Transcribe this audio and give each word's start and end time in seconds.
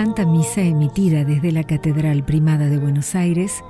Santa 0.00 0.24
Misa 0.24 0.62
emitida 0.62 1.24
desde 1.24 1.52
la 1.52 1.62
Catedral 1.62 2.24
Primada 2.24 2.70
de 2.70 2.78
Buenos 2.78 3.14
Aires 3.14 3.62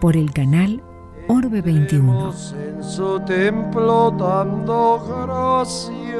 por 0.00 0.16
el 0.16 0.32
canal 0.32 0.82
Orbe 1.28 1.62
21. 1.62 2.32
En 2.60 2.82
su 2.82 3.20
templo 3.20 4.10
dando 4.10 5.00
gracias. 5.38 6.16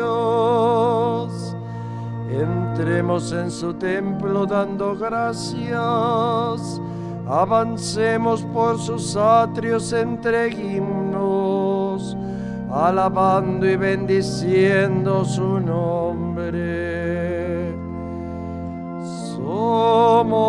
Entremos 2.30 3.32
en 3.32 3.50
su 3.50 3.74
templo 3.74 4.46
dando 4.46 4.94
gracias. 4.94 6.80
Avancemos 7.26 8.42
por 8.42 8.78
sus 8.78 9.16
atrios 9.16 9.92
entre 9.92 10.46
himnos, 10.50 12.16
alabando 12.70 13.68
y 13.68 13.74
bendiciendo 13.74 15.24
su 15.24 15.58
nombre. 15.58 16.05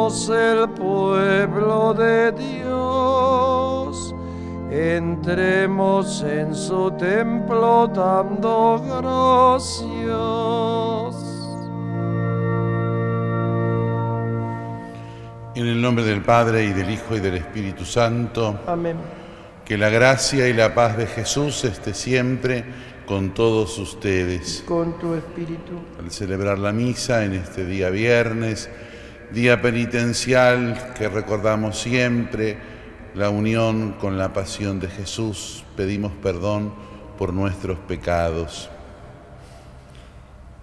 Somos 0.07 0.29
el 0.29 0.69
pueblo 0.69 1.93
de 1.93 2.31
Dios 2.31 4.15
entremos 4.71 6.23
en 6.23 6.55
su 6.55 6.91
templo 6.91 7.87
dando 7.93 8.81
gracias. 8.87 9.91
En 15.55 15.67
el 15.67 15.81
nombre 15.81 16.05
del 16.05 16.21
Padre 16.21 16.63
y 16.63 16.71
del 16.71 16.89
Hijo 16.89 17.17
y 17.17 17.19
del 17.19 17.35
Espíritu 17.35 17.83
Santo. 17.83 18.61
Amén. 18.65 18.95
Que 19.65 19.77
la 19.77 19.89
gracia 19.89 20.47
y 20.47 20.53
la 20.53 20.73
paz 20.73 20.95
de 20.95 21.07
Jesús 21.07 21.65
esté 21.65 21.93
siempre 21.93 22.63
con 23.05 23.33
todos 23.33 23.77
ustedes. 23.77 24.63
Con 24.65 24.97
tu 24.99 25.15
espíritu. 25.15 25.73
Al 25.99 26.11
celebrar 26.11 26.59
la 26.59 26.71
misa 26.71 27.25
en 27.25 27.33
este 27.33 27.65
día 27.65 27.89
viernes, 27.89 28.69
día 29.31 29.61
penitencial 29.61 30.93
que 30.97 31.09
recordamos 31.09 31.79
siempre, 31.79 32.57
la 33.13 33.29
unión 33.29 33.93
con 33.99 34.17
la 34.17 34.31
pasión 34.31 34.79
de 34.79 34.87
Jesús, 34.87 35.63
pedimos 35.75 36.11
perdón 36.21 36.73
por 37.17 37.33
nuestros 37.33 37.77
pecados. 37.79 38.69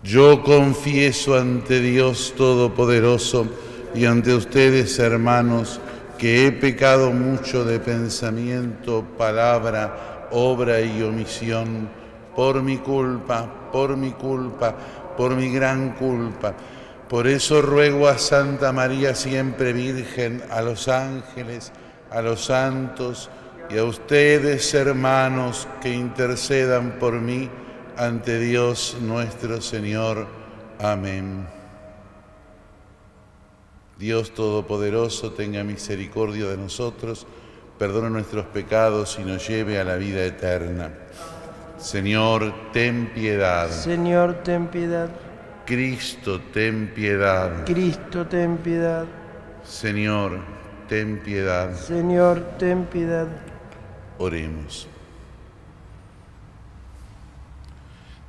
Yo 0.02 0.42
confieso 0.42 1.36
ante 1.36 1.80
Dios 1.80 2.34
Todopoderoso 2.36 3.46
y 3.94 4.04
ante 4.04 4.34
ustedes, 4.34 4.98
hermanos, 4.98 5.80
que 6.18 6.46
he 6.46 6.52
pecado 6.52 7.10
mucho 7.10 7.64
de 7.64 7.80
pensamiento, 7.80 9.04
palabra, 9.18 10.28
obra 10.30 10.80
y 10.80 11.02
omisión, 11.02 11.88
por 12.36 12.62
mi 12.62 12.78
culpa, 12.78 13.70
por 13.72 13.96
mi 13.96 14.12
culpa, 14.12 14.74
por 15.16 15.34
mi 15.34 15.50
gran 15.50 15.94
culpa. 15.94 16.54
Por 17.08 17.26
eso 17.26 17.60
ruego 17.60 18.08
a 18.08 18.18
Santa 18.18 18.72
María 18.72 19.14
siempre 19.14 19.72
Virgen, 19.72 20.42
a 20.50 20.62
los 20.62 20.88
ángeles, 20.88 21.70
a 22.10 22.22
los 22.22 22.46
santos 22.46 23.28
y 23.68 23.78
a 23.78 23.84
ustedes, 23.84 24.72
hermanos, 24.74 25.68
que 25.82 25.92
intercedan 25.92 26.98
por 26.98 27.14
mí 27.20 27.50
ante 27.96 28.38
Dios 28.38 28.96
nuestro 29.00 29.60
Señor. 29.60 30.26
Amén. 30.80 31.46
Dios 33.98 34.32
Todopoderoso 34.34 35.32
tenga 35.32 35.62
misericordia 35.62 36.46
de 36.46 36.56
nosotros, 36.56 37.26
perdone 37.78 38.10
nuestros 38.10 38.46
pecados 38.46 39.18
y 39.20 39.24
nos 39.24 39.46
lleve 39.46 39.78
a 39.78 39.84
la 39.84 39.96
vida 39.96 40.24
eterna. 40.24 40.90
Señor, 41.78 42.72
ten 42.72 43.12
piedad. 43.14 43.70
Señor, 43.70 44.42
ten 44.42 44.68
piedad. 44.68 45.10
Cristo, 45.66 46.40
ten 46.52 46.92
piedad. 46.94 47.64
Cristo, 47.64 48.26
ten 48.26 48.58
piedad. 48.58 49.06
Señor, 49.64 50.40
ten 50.88 51.20
piedad. 51.20 51.74
Señor, 51.74 52.40
ten 52.58 52.84
piedad. 52.84 53.26
Oremos. 54.18 54.86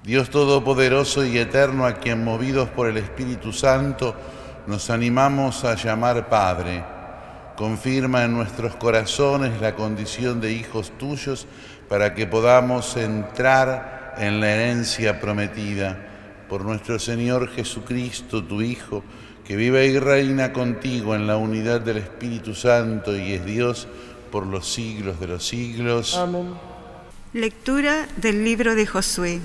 Dios 0.03 0.29
Todopoderoso 0.29 1.25
y 1.25 1.37
Eterno, 1.37 1.85
a 1.85 1.95
quien 1.95 2.23
movidos 2.23 2.69
por 2.69 2.87
el 2.87 2.97
Espíritu 2.97 3.51
Santo 3.51 4.15
nos 4.67 4.89
animamos 4.89 5.65
a 5.65 5.75
llamar 5.75 6.29
Padre, 6.29 6.85
confirma 7.57 8.23
en 8.23 8.33
nuestros 8.33 8.75
corazones 8.75 9.59
la 9.59 9.75
condición 9.75 10.39
de 10.39 10.53
hijos 10.53 10.91
tuyos 10.97 11.47
para 11.89 12.13
que 12.13 12.27
podamos 12.27 12.95
entrar 12.95 14.15
en 14.17 14.39
la 14.39 14.51
herencia 14.51 15.19
prometida 15.19 16.04
por 16.49 16.63
nuestro 16.63 16.99
Señor 16.99 17.49
Jesucristo, 17.49 18.43
tu 18.43 18.61
Hijo, 18.61 19.03
que 19.45 19.55
vive 19.55 19.85
y 19.87 19.99
reina 19.99 20.53
contigo 20.53 21.15
en 21.15 21.27
la 21.27 21.37
unidad 21.37 21.81
del 21.81 21.97
Espíritu 21.97 22.55
Santo 22.55 23.15
y 23.15 23.33
es 23.33 23.45
Dios 23.45 23.87
por 24.31 24.47
los 24.47 24.67
siglos 24.67 25.19
de 25.19 25.27
los 25.27 25.47
siglos. 25.47 26.15
Amén. 26.15 26.53
Lectura 27.33 28.07
del 28.17 28.43
libro 28.43 28.75
de 28.75 28.87
Josué. 28.87 29.39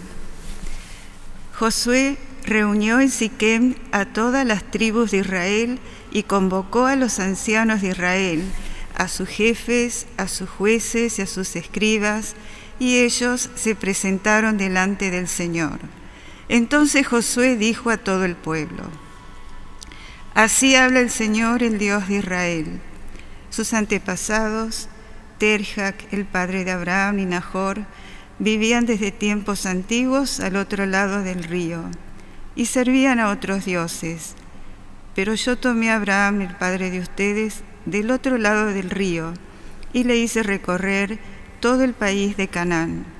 Josué 1.58 2.16
reunió 2.46 3.00
en 3.00 3.10
Siquem 3.10 3.74
a 3.92 4.06
todas 4.06 4.46
las 4.46 4.62
tribus 4.70 5.10
de 5.10 5.18
Israel 5.18 5.78
y 6.10 6.22
convocó 6.22 6.86
a 6.86 6.96
los 6.96 7.18
ancianos 7.18 7.82
de 7.82 7.88
Israel, 7.88 8.42
a 8.96 9.08
sus 9.08 9.28
jefes, 9.28 10.06
a 10.16 10.28
sus 10.28 10.48
jueces 10.48 11.18
y 11.18 11.22
a 11.22 11.26
sus 11.26 11.56
escribas, 11.56 12.34
y 12.78 12.98
ellos 12.98 13.50
se 13.54 13.74
presentaron 13.74 14.56
delante 14.56 15.10
del 15.10 15.28
Señor. 15.28 15.80
Entonces 16.52 17.06
Josué 17.06 17.56
dijo 17.56 17.90
a 17.90 17.96
todo 17.96 18.24
el 18.24 18.34
pueblo, 18.34 18.82
Así 20.34 20.74
habla 20.74 20.98
el 20.98 21.08
Señor, 21.08 21.62
el 21.62 21.78
Dios 21.78 22.08
de 22.08 22.16
Israel. 22.16 22.80
Sus 23.50 23.72
antepasados, 23.72 24.88
Terjac, 25.38 26.12
el 26.12 26.24
padre 26.24 26.64
de 26.64 26.72
Abraham 26.72 27.20
y 27.20 27.26
Nahor, 27.26 27.84
vivían 28.40 28.84
desde 28.84 29.12
tiempos 29.12 29.64
antiguos 29.64 30.40
al 30.40 30.56
otro 30.56 30.86
lado 30.86 31.22
del 31.22 31.44
río 31.44 31.84
y 32.56 32.66
servían 32.66 33.20
a 33.20 33.30
otros 33.30 33.64
dioses. 33.64 34.34
Pero 35.14 35.34
yo 35.34 35.56
tomé 35.56 35.92
a 35.92 35.96
Abraham, 35.96 36.40
el 36.40 36.56
padre 36.56 36.90
de 36.90 36.98
ustedes, 36.98 37.60
del 37.86 38.10
otro 38.10 38.38
lado 38.38 38.66
del 38.66 38.90
río 38.90 39.34
y 39.92 40.02
le 40.02 40.16
hice 40.16 40.42
recorrer 40.42 41.20
todo 41.60 41.84
el 41.84 41.94
país 41.94 42.36
de 42.36 42.48
Canaán. 42.48 43.19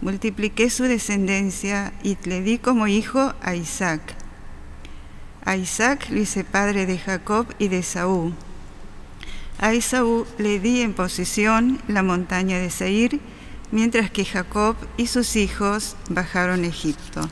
Multipliqué 0.00 0.70
su 0.70 0.84
descendencia 0.84 1.92
y 2.02 2.16
le 2.24 2.40
di 2.40 2.58
como 2.58 2.86
hijo 2.86 3.34
a 3.42 3.54
Isaac. 3.56 4.14
A 5.44 5.56
Isaac 5.56 6.08
le 6.10 6.20
hice 6.20 6.44
padre 6.44 6.86
de 6.86 6.98
Jacob 6.98 7.46
y 7.58 7.68
de 7.68 7.82
Saúl. 7.82 8.34
A 9.58 9.72
Esaú 9.72 10.24
le 10.38 10.60
di 10.60 10.82
en 10.82 10.94
posesión 10.94 11.80
la 11.88 12.04
montaña 12.04 12.58
de 12.58 12.70
Seir, 12.70 13.18
mientras 13.72 14.08
que 14.08 14.24
Jacob 14.24 14.76
y 14.96 15.08
sus 15.08 15.34
hijos 15.34 15.96
bajaron 16.08 16.62
a 16.62 16.68
Egipto. 16.68 17.28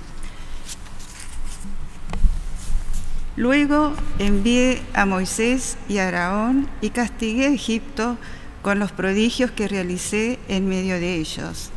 Luego 3.36 3.92
envié 4.18 4.82
a 4.92 5.06
Moisés 5.06 5.76
y 5.88 5.98
a 5.98 6.08
Araón 6.08 6.68
y 6.80 6.90
castigué 6.90 7.46
a 7.46 7.50
Egipto 7.50 8.16
con 8.62 8.80
los 8.80 8.90
prodigios 8.90 9.52
que 9.52 9.68
realicé 9.68 10.40
en 10.48 10.68
medio 10.68 10.98
de 10.98 11.14
ellos. 11.14 11.70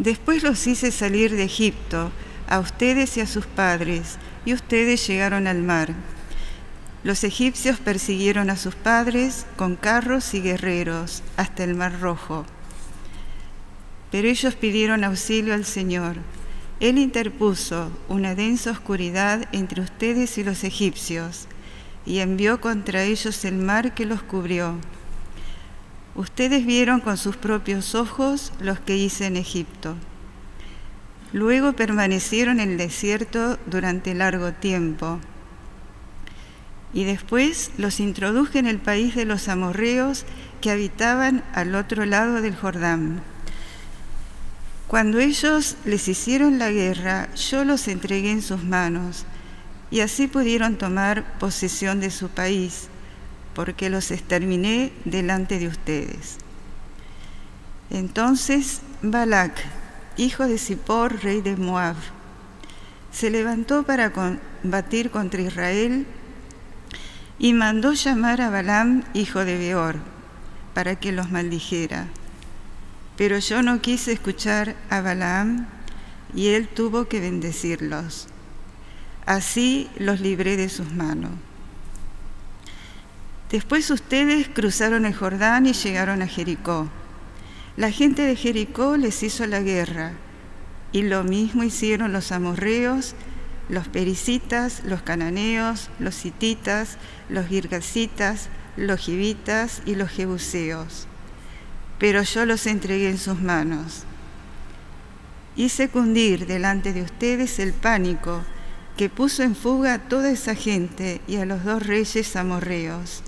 Después 0.00 0.42
los 0.42 0.66
hice 0.66 0.92
salir 0.92 1.36
de 1.36 1.44
Egipto, 1.44 2.10
a 2.48 2.58
ustedes 2.58 3.18
y 3.18 3.20
a 3.20 3.26
sus 3.26 3.44
padres, 3.44 4.16
y 4.46 4.54
ustedes 4.54 5.06
llegaron 5.06 5.46
al 5.46 5.62
mar. 5.62 5.92
Los 7.04 7.22
egipcios 7.22 7.78
persiguieron 7.80 8.48
a 8.48 8.56
sus 8.56 8.74
padres 8.74 9.44
con 9.56 9.76
carros 9.76 10.32
y 10.32 10.40
guerreros 10.40 11.22
hasta 11.36 11.64
el 11.64 11.74
mar 11.74 12.00
rojo. 12.00 12.46
Pero 14.10 14.26
ellos 14.26 14.54
pidieron 14.54 15.04
auxilio 15.04 15.52
al 15.52 15.66
Señor. 15.66 16.16
Él 16.80 16.96
interpuso 16.96 17.92
una 18.08 18.34
densa 18.34 18.70
oscuridad 18.70 19.50
entre 19.52 19.82
ustedes 19.82 20.38
y 20.38 20.44
los 20.44 20.64
egipcios 20.64 21.46
y 22.06 22.20
envió 22.20 22.62
contra 22.62 23.02
ellos 23.02 23.44
el 23.44 23.56
mar 23.56 23.94
que 23.94 24.06
los 24.06 24.22
cubrió. 24.22 24.78
Ustedes 26.14 26.66
vieron 26.66 27.00
con 27.00 27.16
sus 27.16 27.36
propios 27.36 27.94
ojos 27.94 28.52
los 28.60 28.80
que 28.80 28.96
hice 28.96 29.26
en 29.26 29.36
Egipto. 29.36 29.96
Luego 31.32 31.74
permanecieron 31.74 32.58
en 32.58 32.70
el 32.70 32.78
desierto 32.78 33.58
durante 33.66 34.14
largo 34.14 34.52
tiempo. 34.52 35.20
Y 36.92 37.04
después 37.04 37.70
los 37.78 38.00
introduje 38.00 38.58
en 38.58 38.66
el 38.66 38.78
país 38.78 39.14
de 39.14 39.24
los 39.24 39.48
amorreos 39.48 40.24
que 40.60 40.72
habitaban 40.72 41.44
al 41.54 41.76
otro 41.76 42.04
lado 42.04 42.42
del 42.42 42.56
Jordán. 42.56 43.22
Cuando 44.88 45.20
ellos 45.20 45.76
les 45.84 46.08
hicieron 46.08 46.58
la 46.58 46.72
guerra, 46.72 47.32
yo 47.36 47.64
los 47.64 47.86
entregué 47.86 48.32
en 48.32 48.42
sus 48.42 48.64
manos, 48.64 49.24
y 49.88 50.00
así 50.00 50.26
pudieron 50.26 50.78
tomar 50.78 51.38
posesión 51.38 52.00
de 52.00 52.10
su 52.10 52.28
país, 52.28 52.88
porque 53.54 53.90
los 53.90 54.10
exterminé 54.10 54.92
delante 55.04 55.58
de 55.58 55.68
ustedes. 55.68 56.38
Entonces 57.90 58.82
Balac, 59.02 59.52
hijo 60.16 60.46
de 60.46 60.58
Zippor, 60.58 61.22
rey 61.22 61.40
de 61.40 61.56
Moab, 61.56 61.96
se 63.10 63.30
levantó 63.30 63.82
para 63.82 64.12
combatir 64.12 65.10
contra 65.10 65.40
Israel 65.40 66.06
y 67.38 67.54
mandó 67.54 67.92
llamar 67.94 68.40
a 68.40 68.50
Balaam, 68.50 69.02
hijo 69.14 69.44
de 69.44 69.58
Beor, 69.58 69.96
para 70.74 70.96
que 70.96 71.10
los 71.10 71.30
maldijera. 71.30 72.06
Pero 73.16 73.38
yo 73.38 73.62
no 73.62 73.80
quise 73.80 74.12
escuchar 74.12 74.76
a 74.90 75.00
Balaam 75.00 75.66
y 76.34 76.48
él 76.48 76.68
tuvo 76.68 77.08
que 77.08 77.20
bendecirlos. 77.20 78.28
Así 79.26 79.88
los 79.98 80.20
libré 80.20 80.56
de 80.56 80.68
sus 80.68 80.92
manos. 80.92 81.30
Después 83.50 83.90
ustedes 83.90 84.48
cruzaron 84.48 85.04
el 85.04 85.14
Jordán 85.14 85.66
y 85.66 85.72
llegaron 85.72 86.22
a 86.22 86.28
Jericó. 86.28 86.88
La 87.76 87.90
gente 87.90 88.22
de 88.22 88.36
Jericó 88.36 88.96
les 88.96 89.24
hizo 89.24 89.44
la 89.46 89.60
guerra, 89.60 90.12
y 90.92 91.02
lo 91.02 91.24
mismo 91.24 91.64
hicieron 91.64 92.12
los 92.12 92.30
amorreos, 92.30 93.14
los 93.68 93.88
pericitas, 93.88 94.82
los 94.84 95.02
cananeos, 95.02 95.90
los 95.98 96.24
hititas, 96.24 96.96
los 97.28 97.46
girgasitas, 97.46 98.48
los 98.76 99.00
gibitas 99.00 99.82
y 99.84 99.96
los 99.96 100.10
jebuseos. 100.10 101.08
Pero 101.98 102.22
yo 102.22 102.46
los 102.46 102.66
entregué 102.66 103.10
en 103.10 103.18
sus 103.18 103.40
manos. 103.40 104.04
Hice 105.56 105.88
cundir 105.88 106.46
delante 106.46 106.92
de 106.92 107.02
ustedes 107.02 107.58
el 107.58 107.72
pánico 107.72 108.42
que 108.96 109.08
puso 109.08 109.42
en 109.42 109.56
fuga 109.56 109.94
a 109.94 109.98
toda 109.98 110.30
esa 110.30 110.54
gente 110.54 111.20
y 111.26 111.36
a 111.36 111.46
los 111.46 111.64
dos 111.64 111.84
reyes 111.84 112.36
amorreos. 112.36 113.22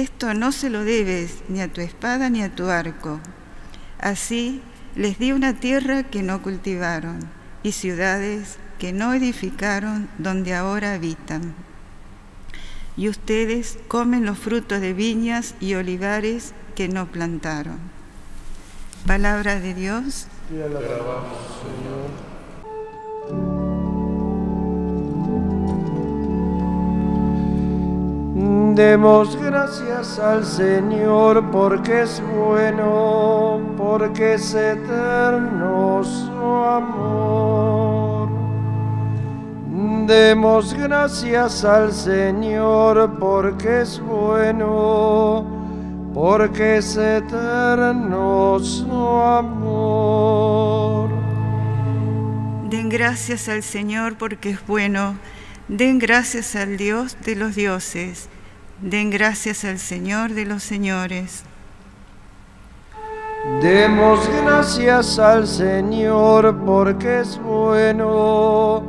Esto 0.00 0.32
no 0.32 0.50
se 0.50 0.70
lo 0.70 0.82
debes 0.82 1.42
ni 1.50 1.60
a 1.60 1.70
tu 1.70 1.82
espada 1.82 2.30
ni 2.30 2.42
a 2.42 2.54
tu 2.54 2.70
arco. 2.70 3.20
Así 3.98 4.62
les 4.96 5.18
di 5.18 5.32
una 5.32 5.60
tierra 5.60 6.04
que 6.04 6.22
no 6.22 6.40
cultivaron 6.40 7.18
y 7.62 7.72
ciudades 7.72 8.56
que 8.78 8.94
no 8.94 9.12
edificaron 9.12 10.08
donde 10.16 10.54
ahora 10.54 10.94
habitan. 10.94 11.54
Y 12.96 13.10
ustedes 13.10 13.78
comen 13.88 14.24
los 14.24 14.38
frutos 14.38 14.80
de 14.80 14.94
viñas 14.94 15.54
y 15.60 15.74
olivares 15.74 16.54
que 16.74 16.88
no 16.88 17.12
plantaron. 17.12 17.78
Palabra 19.06 19.60
de 19.60 19.74
Dios. 19.74 20.28
Te 20.48 20.54
Señor. 20.54 22.29
Demos 28.80 29.36
gracias 29.36 30.18
al 30.18 30.42
Señor 30.42 31.50
porque 31.50 32.00
es 32.00 32.22
bueno, 32.34 33.60
porque 33.76 34.34
es 34.34 34.54
eterno 34.54 36.02
su 36.02 36.64
amor. 36.64 38.30
Demos 40.06 40.72
gracias 40.72 41.62
al 41.66 41.92
Señor 41.92 43.18
porque 43.18 43.82
es 43.82 44.00
bueno, 44.00 45.44
porque 46.14 46.78
es 46.78 46.96
eterno 46.96 48.58
su 48.60 49.06
amor. 49.36 51.10
Den 52.70 52.88
gracias 52.88 53.46
al 53.50 53.62
Señor 53.62 54.16
porque 54.16 54.52
es 54.52 54.66
bueno. 54.66 55.16
Den 55.68 55.98
gracias 55.98 56.56
al 56.56 56.78
Dios 56.78 57.18
de 57.26 57.36
los 57.36 57.54
dioses. 57.54 58.30
Den 58.82 59.10
gracias 59.10 59.64
al 59.66 59.78
Señor 59.78 60.32
de 60.32 60.46
los 60.46 60.62
señores. 60.62 61.44
Demos 63.60 64.26
gracias 64.42 65.18
al 65.18 65.46
Señor 65.46 66.56
porque 66.64 67.20
es 67.20 67.38
bueno, 67.38 68.82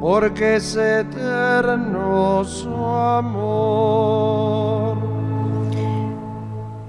porque 0.00 0.56
es 0.56 0.74
eterno 0.74 2.42
su 2.44 2.74
amor. 2.74 3.28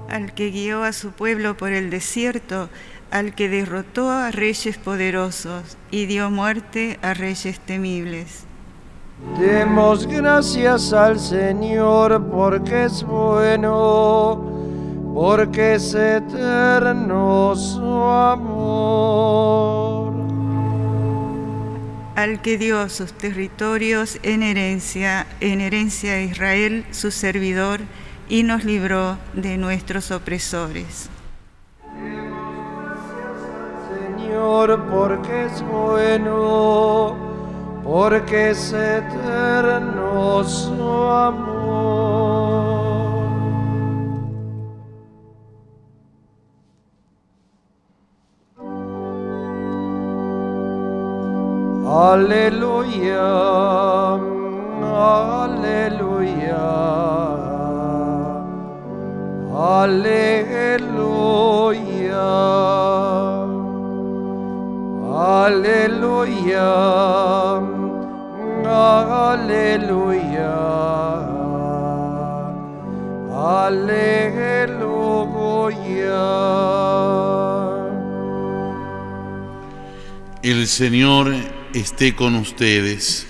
Al 0.08 0.34
que 0.34 0.50
guió 0.50 0.82
a 0.82 0.92
su 0.92 1.12
pueblo 1.12 1.56
por 1.56 1.70
el 1.70 1.88
desierto, 1.88 2.68
al 3.12 3.32
que 3.36 3.48
derrotó 3.48 4.10
a 4.10 4.32
reyes 4.32 4.76
poderosos 4.76 5.76
y 5.92 6.06
dio 6.06 6.30
muerte 6.30 6.98
a 7.00 7.14
reyes 7.14 7.60
temibles. 7.60 8.49
Demos 9.38 10.06
gracias 10.06 10.92
al 10.92 11.18
Señor 11.18 12.26
porque 12.30 12.84
es 12.84 13.02
bueno, 13.02 14.44
porque 15.14 15.74
es 15.74 15.94
eterno 15.94 17.54
su 17.54 17.84
amor. 17.84 19.10
Al 22.16 22.42
que 22.42 22.58
dio 22.58 22.88
sus 22.88 23.12
territorios 23.12 24.18
en 24.22 24.42
herencia, 24.42 25.26
en 25.40 25.60
herencia 25.60 26.14
a 26.14 26.22
Israel, 26.22 26.84
su 26.90 27.10
servidor, 27.10 27.80
y 28.28 28.42
nos 28.42 28.64
libró 28.64 29.18
de 29.34 29.56
nuestros 29.58 30.10
opresores. 30.10 31.08
Señor, 34.16 34.82
porque 34.90 35.46
es 35.46 35.62
bueno, 35.62 37.29
porque 37.90 38.50
es 38.50 38.72
eterno 38.72 40.44
su 40.44 40.72
amor. 40.72 41.60
Aleluya, 52.12 53.26
aleluya, 55.42 56.62
aleluya, 59.80 61.00
aleluya, 65.42 66.70
aleluya. 68.70 70.30
El 80.42 80.66
Señor 80.66 81.34
esté 81.74 82.14
con 82.14 82.34
ustedes. 82.34 83.26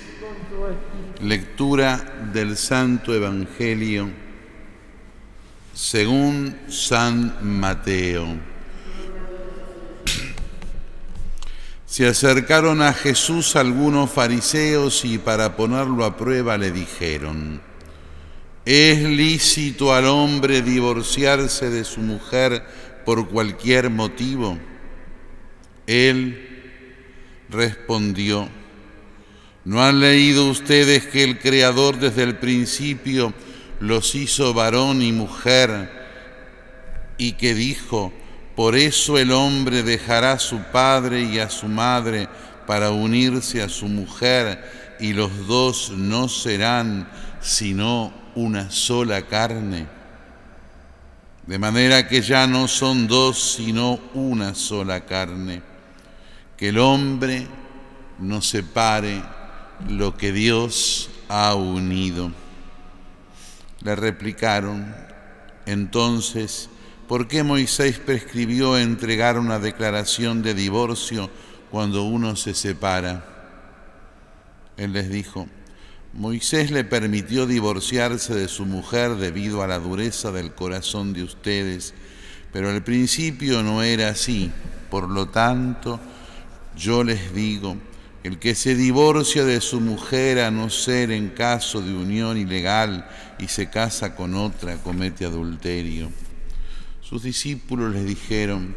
Lectura 1.20 1.98
del 2.32 2.56
Santo 2.56 3.14
Evangelio 3.14 4.08
según 5.74 6.56
San 6.68 7.36
Mateo. 7.42 8.49
Se 12.00 12.06
acercaron 12.06 12.80
a 12.80 12.94
Jesús 12.94 13.56
algunos 13.56 14.10
fariseos 14.10 15.04
y 15.04 15.18
para 15.18 15.54
ponerlo 15.54 16.06
a 16.06 16.16
prueba 16.16 16.56
le 16.56 16.70
dijeron, 16.70 17.60
¿es 18.64 19.00
lícito 19.02 19.92
al 19.92 20.06
hombre 20.06 20.62
divorciarse 20.62 21.68
de 21.68 21.84
su 21.84 22.00
mujer 22.00 22.64
por 23.04 23.28
cualquier 23.28 23.90
motivo? 23.90 24.58
Él 25.86 26.72
respondió, 27.50 28.48
¿no 29.66 29.82
han 29.82 30.00
leído 30.00 30.48
ustedes 30.48 31.06
que 31.06 31.22
el 31.22 31.38
Creador 31.38 31.98
desde 31.98 32.22
el 32.22 32.38
principio 32.38 33.34
los 33.78 34.14
hizo 34.14 34.54
varón 34.54 35.02
y 35.02 35.12
mujer 35.12 35.90
y 37.18 37.32
que 37.32 37.52
dijo, 37.52 38.10
por 38.60 38.76
eso 38.76 39.16
el 39.16 39.32
hombre 39.32 39.82
dejará 39.82 40.32
a 40.32 40.38
su 40.38 40.58
padre 40.58 41.22
y 41.22 41.38
a 41.38 41.48
su 41.48 41.66
madre 41.66 42.28
para 42.66 42.90
unirse 42.90 43.62
a 43.62 43.70
su 43.70 43.88
mujer 43.88 44.96
y 45.00 45.14
los 45.14 45.46
dos 45.46 45.92
no 45.96 46.28
serán 46.28 47.08
sino 47.40 48.12
una 48.34 48.70
sola 48.70 49.22
carne? 49.22 49.86
De 51.46 51.58
manera 51.58 52.06
que 52.06 52.20
ya 52.20 52.46
no 52.46 52.68
son 52.68 53.08
dos 53.08 53.54
sino 53.56 53.98
una 54.12 54.54
sola 54.54 55.06
carne 55.06 55.62
que 56.58 56.68
el 56.68 56.78
hombre 56.80 57.46
no 58.18 58.42
separe 58.42 59.22
lo 59.88 60.18
que 60.18 60.32
Dios 60.32 61.08
ha 61.30 61.54
unido. 61.54 62.30
Le 63.80 63.96
replicaron, 63.96 64.94
entonces, 65.64 66.68
¿por 67.10 67.26
qué 67.26 67.42
Moisés 67.42 67.98
prescribió 67.98 68.78
entregar 68.78 69.36
una 69.36 69.58
declaración 69.58 70.42
de 70.42 70.54
divorcio 70.54 71.28
cuando 71.68 72.04
uno 72.04 72.36
se 72.36 72.54
separa? 72.54 73.24
Él 74.76 74.92
les 74.92 75.10
dijo, 75.10 75.48
Moisés 76.12 76.70
le 76.70 76.84
permitió 76.84 77.48
divorciarse 77.48 78.32
de 78.32 78.46
su 78.46 78.64
mujer 78.64 79.16
debido 79.16 79.64
a 79.64 79.66
la 79.66 79.80
dureza 79.80 80.30
del 80.30 80.52
corazón 80.52 81.12
de 81.12 81.24
ustedes, 81.24 81.94
pero 82.52 82.70
al 82.70 82.84
principio 82.84 83.64
no 83.64 83.82
era 83.82 84.10
así, 84.10 84.52
por 84.88 85.10
lo 85.10 85.30
tanto, 85.30 85.98
yo 86.76 87.02
les 87.02 87.34
digo, 87.34 87.76
El 88.22 88.38
que 88.38 88.54
se 88.54 88.76
divorcia 88.76 89.44
de 89.44 89.60
su 89.60 89.80
mujer 89.80 90.38
a 90.38 90.52
no 90.52 90.70
ser 90.70 91.10
en 91.10 91.30
caso 91.30 91.80
de 91.80 91.92
unión 91.92 92.38
ilegal 92.38 93.08
y 93.40 93.48
se 93.48 93.68
casa 93.68 94.14
con 94.14 94.36
otra 94.36 94.76
comete 94.76 95.24
adulterio. 95.24 96.12
Sus 97.10 97.24
discípulos 97.24 97.92
le 97.92 98.04
dijeron, 98.04 98.72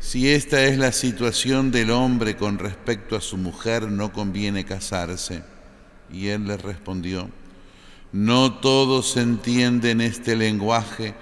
si 0.00 0.30
esta 0.30 0.64
es 0.64 0.78
la 0.78 0.90
situación 0.90 1.70
del 1.70 1.90
hombre 1.90 2.34
con 2.34 2.58
respecto 2.58 3.14
a 3.14 3.20
su 3.20 3.36
mujer, 3.36 3.90
no 3.90 4.10
conviene 4.10 4.64
casarse. 4.64 5.42
Y 6.10 6.28
él 6.28 6.46
les 6.46 6.62
respondió, 6.62 7.28
no 8.10 8.54
todos 8.54 9.18
entienden 9.18 10.00
este 10.00 10.34
lenguaje, 10.34 11.12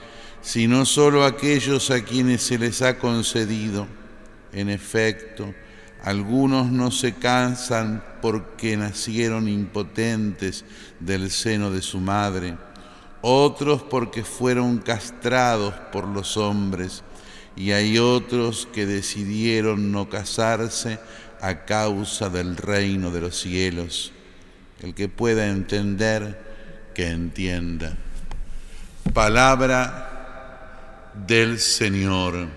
sino 0.41 0.87
solo 0.87 1.25
aquellos 1.25 1.91
a 1.91 2.05
quienes 2.05 2.43
se 2.43 2.61
les 2.61 2.81
ha 2.81 2.97
concedido. 2.97 3.89
En 4.53 4.71
efecto, 4.71 5.53
algunos 6.05 6.71
no 6.71 6.93
se 6.93 7.15
cansan 7.15 8.05
porque 8.23 8.77
nacieron 8.77 9.49
impotentes 9.49 10.65
del 11.01 11.29
seno 11.33 11.73
de 11.73 11.83
su 11.83 11.99
madre, 11.99 12.55
otros 13.23 13.83
porque 13.83 14.25
fueron 14.25 14.79
castrados 14.79 15.75
por 15.93 16.07
los 16.07 16.37
hombres, 16.37 17.03
y 17.57 17.73
hay 17.73 17.99
otros 17.99 18.69
que 18.73 18.87
decidieron 18.87 19.93
no 19.93 20.09
casarse 20.09 20.99
a 21.41 21.65
causa 21.65 22.29
del 22.29 22.57
reino 22.57 23.11
de 23.11 23.21
los 23.21 23.39
cielos. 23.39 24.13
El 24.81 24.95
que 24.95 25.09
pueda 25.09 25.49
entender, 25.49 26.91
que 26.95 27.09
entienda. 27.09 27.97
Palabra 29.13 31.13
del 31.27 31.59
Señor. 31.59 32.49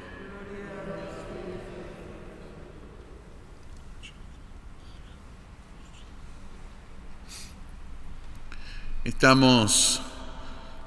Estamos 9.03 10.01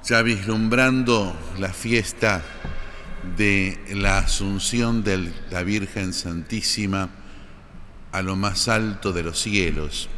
ya 0.09 0.23
vislumbrando 0.23 1.35
la 1.59 1.71
fiesta 1.71 2.41
de 3.37 3.77
la 3.93 4.17
Asunción 4.17 5.03
de 5.03 5.31
la 5.51 5.61
Virgen 5.61 6.13
Santísima 6.13 7.11
a 8.11 8.23
lo 8.23 8.35
más 8.35 8.67
alto 8.69 9.13
de 9.13 9.21
los 9.21 9.39
cielos. 9.39 10.09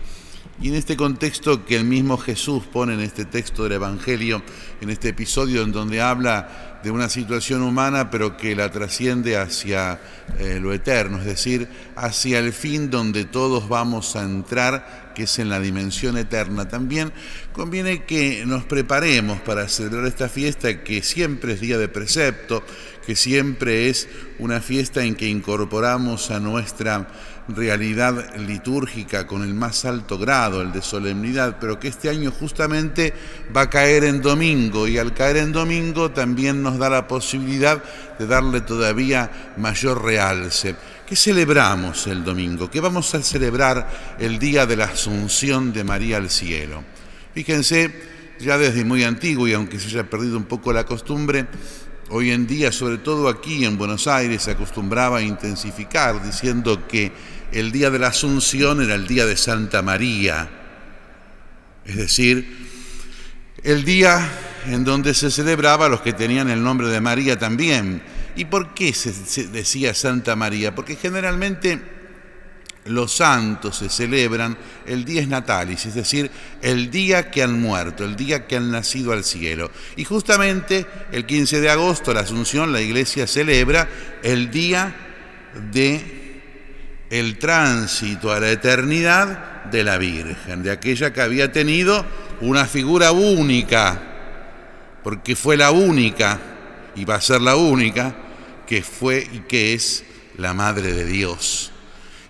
Y 0.61 0.69
en 0.69 0.75
este 0.75 0.95
contexto 0.95 1.65
que 1.65 1.75
el 1.75 1.83
mismo 1.83 2.17
Jesús 2.17 2.63
pone 2.71 2.93
en 2.93 3.01
este 3.01 3.25
texto 3.25 3.63
del 3.63 3.73
Evangelio, 3.73 4.41
en 4.79 4.91
este 4.91 5.09
episodio 5.09 5.61
en 5.61 5.73
donde 5.73 5.99
habla 5.99 6.79
de 6.83 6.91
una 6.91 7.09
situación 7.09 7.61
humana, 7.61 8.09
pero 8.09 8.37
que 8.37 8.55
la 8.55 8.71
trasciende 8.71 9.35
hacia 9.35 9.99
eh, 10.39 10.59
lo 10.61 10.71
eterno, 10.71 11.19
es 11.19 11.25
decir, 11.25 11.67
hacia 11.97 12.39
el 12.39 12.53
fin 12.53 12.89
donde 12.89 13.25
todos 13.25 13.67
vamos 13.67 14.15
a 14.15 14.23
entrar, 14.23 15.00
que 15.13 15.23
es 15.23 15.39
en 15.39 15.49
la 15.49 15.59
dimensión 15.59 16.17
eterna. 16.17 16.67
También 16.67 17.11
conviene 17.53 18.03
que 18.03 18.45
nos 18.45 18.63
preparemos 18.65 19.39
para 19.41 19.67
celebrar 19.67 20.05
esta 20.05 20.29
fiesta 20.29 20.83
que 20.83 21.03
siempre 21.03 21.53
es 21.53 21.61
día 21.61 21.77
de 21.77 21.87
precepto, 21.87 22.63
que 23.05 23.15
siempre 23.15 23.89
es 23.89 24.07
una 24.39 24.61
fiesta 24.61 25.03
en 25.03 25.15
que 25.15 25.27
incorporamos 25.27 26.31
a 26.31 26.39
nuestra 26.39 27.07
realidad 27.47 28.35
litúrgica 28.37 29.27
con 29.27 29.43
el 29.43 29.53
más 29.53 29.85
alto 29.85 30.17
grado, 30.17 30.61
el 30.61 30.71
de 30.71 30.81
solemnidad, 30.81 31.57
pero 31.59 31.79
que 31.79 31.87
este 31.87 32.09
año 32.09 32.31
justamente 32.31 33.13
va 33.55 33.61
a 33.61 33.69
caer 33.69 34.03
en 34.03 34.21
domingo 34.21 34.87
y 34.87 34.97
al 34.97 35.13
caer 35.13 35.37
en 35.37 35.51
domingo 35.51 36.11
también 36.11 36.61
nos 36.61 36.77
da 36.77 36.89
la 36.89 37.07
posibilidad 37.07 37.83
de 38.19 38.27
darle 38.27 38.61
todavía 38.61 39.53
mayor 39.57 40.03
realce. 40.03 40.75
¿Qué 41.11 41.17
celebramos 41.17 42.07
el 42.07 42.23
domingo? 42.23 42.71
¿Qué 42.71 42.79
vamos 42.79 43.13
a 43.13 43.21
celebrar 43.21 44.15
el 44.17 44.39
día 44.39 44.65
de 44.65 44.77
la 44.77 44.85
Asunción 44.85 45.73
de 45.73 45.83
María 45.83 46.15
al 46.15 46.29
cielo? 46.29 46.85
Fíjense, 47.33 47.93
ya 48.39 48.57
desde 48.57 48.85
muy 48.85 49.03
antiguo 49.03 49.45
y 49.45 49.51
aunque 49.51 49.77
se 49.77 49.87
haya 49.87 50.09
perdido 50.09 50.37
un 50.37 50.45
poco 50.45 50.71
la 50.71 50.85
costumbre, 50.85 51.47
Hoy 52.11 52.31
en 52.31 52.47
día, 52.47 52.71
sobre 52.71 52.97
todo 52.97 53.27
aquí 53.27 53.65
en 53.65 53.77
Buenos 53.77 54.07
Aires, 54.07 54.43
se 54.43 54.51
acostumbraba 54.51 55.17
a 55.17 55.21
intensificar 55.21 56.23
diciendo 56.23 56.87
que 56.87 57.11
el 57.51 57.73
día 57.73 57.89
de 57.89 57.99
la 57.99 58.07
Asunción 58.07 58.81
era 58.81 58.95
el 58.95 59.05
día 59.05 59.25
de 59.25 59.35
Santa 59.35 59.81
María, 59.81 60.49
es 61.83 61.97
decir, 61.97 62.69
el 63.63 63.83
día 63.83 64.29
en 64.67 64.85
donde 64.85 65.13
se 65.13 65.29
celebraba 65.29 65.87
a 65.87 65.89
los 65.89 66.01
que 66.01 66.13
tenían 66.13 66.49
el 66.49 66.63
nombre 66.63 66.87
de 66.87 67.01
María 67.01 67.37
también. 67.37 68.01
¿Y 68.35 68.45
por 68.45 68.73
qué 68.73 68.93
se, 68.93 69.47
decía 69.47 69.93
Santa 69.93 70.35
María? 70.35 70.73
Porque 70.73 70.95
generalmente 70.95 71.81
los 72.85 73.15
santos 73.15 73.77
se 73.77 73.89
celebran 73.89 74.57
el 74.87 75.05
dies 75.05 75.27
natalis, 75.27 75.85
es 75.85 75.93
decir, 75.93 76.31
el 76.61 76.89
día 76.89 77.29
que 77.29 77.43
han 77.43 77.59
muerto, 77.59 78.03
el 78.03 78.15
día 78.15 78.47
que 78.47 78.55
han 78.55 78.71
nacido 78.71 79.13
al 79.13 79.23
cielo. 79.23 79.69
Y 79.95 80.03
justamente 80.03 80.85
el 81.11 81.25
15 81.25 81.61
de 81.61 81.69
agosto, 81.69 82.13
la 82.13 82.21
Asunción, 82.21 82.71
la 82.71 82.81
iglesia 82.81 83.27
celebra 83.27 83.87
el 84.23 84.49
día 84.49 84.95
de 85.71 86.21
el 87.11 87.37
tránsito 87.37 88.31
a 88.31 88.39
la 88.39 88.49
eternidad 88.49 89.65
de 89.65 89.83
la 89.83 89.97
Virgen, 89.97 90.63
de 90.63 90.71
aquella 90.71 91.11
que 91.11 91.21
había 91.21 91.51
tenido 91.51 92.05
una 92.39 92.65
figura 92.65 93.11
única, 93.11 94.01
porque 95.03 95.35
fue 95.35 95.57
la 95.57 95.71
única, 95.71 96.39
y 96.95 97.05
va 97.05 97.15
a 97.15 97.21
ser 97.21 97.41
la 97.41 97.55
única, 97.55 98.15
que 98.67 98.83
fue 98.83 99.27
y 99.31 99.39
que 99.39 99.73
es 99.73 100.03
la 100.37 100.53
Madre 100.53 100.93
de 100.93 101.05
Dios. 101.05 101.71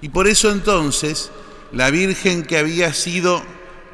Y 0.01 0.09
por 0.09 0.27
eso 0.27 0.51
entonces 0.51 1.31
la 1.71 1.89
Virgen 1.91 2.43
que 2.43 2.57
había 2.57 2.93
sido 2.93 3.43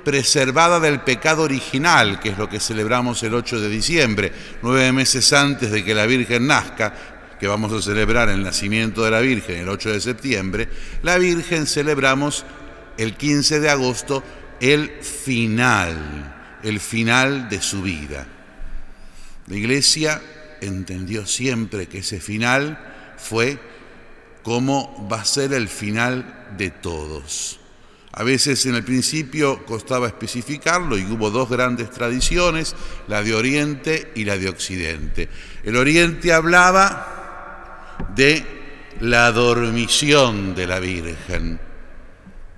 preservada 0.03 0.79
del 0.79 1.01
pecado 1.01 1.43
original, 1.43 2.19
que 2.19 2.29
es 2.29 2.37
lo 2.37 2.47
que 2.47 2.61
celebramos 2.61 3.21
el 3.23 3.33
8 3.33 3.59
de 3.59 3.69
diciembre, 3.69 4.31
nueve 4.61 4.93
meses 4.93 5.33
antes 5.33 5.69
de 5.69 5.83
que 5.83 5.93
la 5.93 6.05
Virgen 6.05 6.47
nazca, 6.47 6.93
que 7.37 7.47
vamos 7.47 7.73
a 7.73 7.81
celebrar 7.81 8.29
el 8.29 8.41
nacimiento 8.41 9.03
de 9.03 9.11
la 9.11 9.19
Virgen 9.19 9.57
el 9.57 9.69
8 9.69 9.91
de 9.91 10.01
septiembre, 10.01 10.69
la 11.03 11.17
Virgen 11.17 11.67
celebramos 11.67 12.45
el 12.97 13.15
15 13.15 13.59
de 13.59 13.69
agosto 13.69 14.23
el 14.59 14.89
final, 15.01 16.59
el 16.63 16.79
final 16.79 17.49
de 17.49 17.61
su 17.61 17.81
vida. 17.81 18.25
La 19.47 19.55
Iglesia 19.55 20.21
entendió 20.61 21.25
siempre 21.25 21.87
que 21.87 21.99
ese 21.99 22.19
final 22.19 22.79
fue 23.17 23.59
cómo 24.43 25.07
va 25.11 25.21
a 25.21 25.25
ser 25.25 25.53
el 25.53 25.67
final 25.67 26.47
de 26.57 26.69
todos. 26.69 27.59
A 28.13 28.23
veces 28.23 28.65
en 28.65 28.75
el 28.75 28.83
principio 28.83 29.63
costaba 29.65 30.07
especificarlo 30.07 30.97
y 30.97 31.05
hubo 31.05 31.29
dos 31.29 31.49
grandes 31.49 31.91
tradiciones, 31.91 32.75
la 33.07 33.21
de 33.21 33.35
Oriente 33.35 34.11
y 34.15 34.25
la 34.25 34.37
de 34.37 34.49
Occidente. 34.49 35.29
El 35.63 35.75
Oriente 35.75 36.33
hablaba 36.33 37.97
de 38.15 38.43
la 39.01 39.31
dormición 39.31 40.55
de 40.55 40.65
la 40.65 40.79
Virgen. 40.79 41.59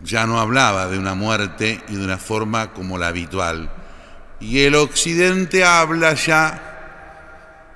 Ya 0.01 0.25
no 0.25 0.39
hablaba 0.39 0.87
de 0.87 0.97
una 0.97 1.15
muerte 1.15 1.81
y 1.89 1.95
de 1.95 2.05
una 2.05 2.17
forma 2.17 2.71
como 2.71 2.97
la 2.97 3.07
habitual. 3.07 3.69
Y 4.39 4.61
el 4.61 4.75
Occidente 4.75 5.65
habla 5.65 6.13
ya 6.13 6.68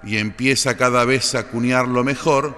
y 0.05 0.17
empieza 0.17 0.77
cada 0.77 1.05
vez 1.05 1.35
a 1.35 1.39
acuñarlo 1.39 2.03
mejor 2.03 2.55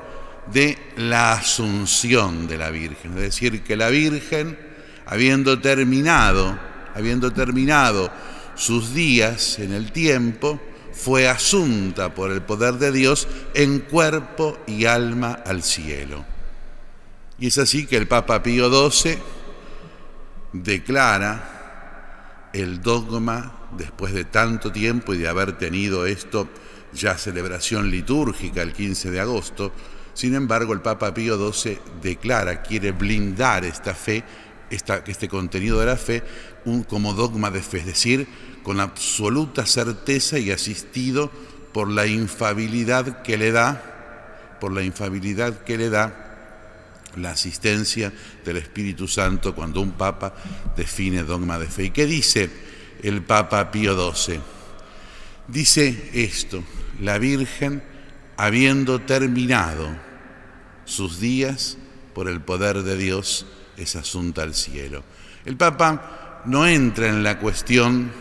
de 0.52 0.78
la 0.98 1.34
asunción 1.34 2.48
de 2.48 2.58
la 2.58 2.70
Virgen, 2.70 3.12
es 3.14 3.22
decir, 3.22 3.64
que 3.64 3.76
la 3.76 3.90
Virgen, 3.90 4.58
habiendo 5.06 5.60
terminado, 5.60 6.58
habiendo 6.94 7.32
terminado 7.34 8.12
sus 8.56 8.94
días 8.94 9.60
en 9.60 9.74
el 9.74 9.92
tiempo, 9.92 10.60
fue 10.94 11.28
asunta 11.28 12.14
por 12.14 12.32
el 12.32 12.42
poder 12.42 12.76
de 12.76 12.92
Dios 12.92 13.28
en 13.54 13.80
cuerpo 13.80 14.58
y 14.66 14.86
alma 14.86 15.34
al 15.46 15.62
cielo. 15.62 16.24
Y 17.38 17.48
es 17.48 17.58
así 17.58 17.86
que 17.86 17.98
el 17.98 18.08
Papa 18.08 18.42
Pío 18.42 18.70
XII 18.90 19.18
declara 20.54 22.50
el 22.54 22.82
dogma, 22.82 23.52
después 23.78 24.14
de 24.14 24.24
tanto 24.24 24.72
tiempo 24.72 25.14
y 25.14 25.18
de 25.18 25.28
haber 25.28 25.58
tenido 25.58 26.06
esto 26.06 26.48
ya 26.96 27.18
celebración 27.18 27.92
litúrgica 27.92 28.62
el 28.62 28.74
15 28.74 29.12
de 29.12 29.20
agosto, 29.20 29.72
sin 30.16 30.34
embargo, 30.34 30.72
el 30.72 30.82
Papa 30.82 31.14
Pío 31.14 31.38
XII 31.52 31.78
declara, 32.02 32.62
quiere 32.62 32.94
blindar 32.94 33.66
esta 33.66 33.94
fe, 33.94 34.24
este 34.70 35.28
contenido 35.28 35.80
de 35.82 35.86
la 35.86 35.98
fe, 35.98 36.24
como 36.88 37.14
dogma 37.14 37.52
de 37.52 37.62
fe, 37.62 37.80
es 37.80 37.86
decir, 37.86 38.28
con 38.64 38.80
absoluta 38.80 39.66
certeza 39.66 40.40
y 40.40 40.52
asistido 40.52 41.30
por 41.74 41.90
la 41.90 42.08
infabilidad 42.08 43.22
que 43.24 43.38
le 43.38 43.52
da, 43.52 44.58
por 44.62 44.72
la 44.72 44.84
infabilidad 44.84 45.64
que 45.66 45.78
le 45.78 45.90
da 45.90 46.22
la 47.18 47.32
asistencia 47.32 48.14
del 48.46 48.58
Espíritu 48.58 49.10
Santo 49.10 49.54
cuando 49.54 49.82
un 49.82 49.92
Papa 49.92 50.34
define 50.78 51.24
dogma 51.24 51.60
de 51.60 51.68
fe. 51.68 51.84
¿Y 51.86 51.90
qué 51.92 52.06
dice 52.06 52.50
el 53.04 53.22
Papa 53.22 53.70
Pío 53.70 54.14
XII? 54.14 54.40
Dice 55.50 56.10
esto, 56.14 56.64
la 57.00 57.18
Virgen 57.18 57.84
habiendo 58.38 59.00
terminado 59.02 59.90
sus 60.86 61.20
días 61.20 61.78
por 62.14 62.30
el 62.30 62.42
poder 62.42 62.84
de 62.84 62.98
Dios 62.98 63.46
es 63.78 63.96
asunta 63.96 64.44
al 64.44 64.54
cielo. 64.54 65.04
El 65.46 65.58
Papa 65.58 66.42
no 66.46 66.68
entra 66.68 67.08
en 67.08 67.24
la 67.24 67.40
cuestión 67.40 68.12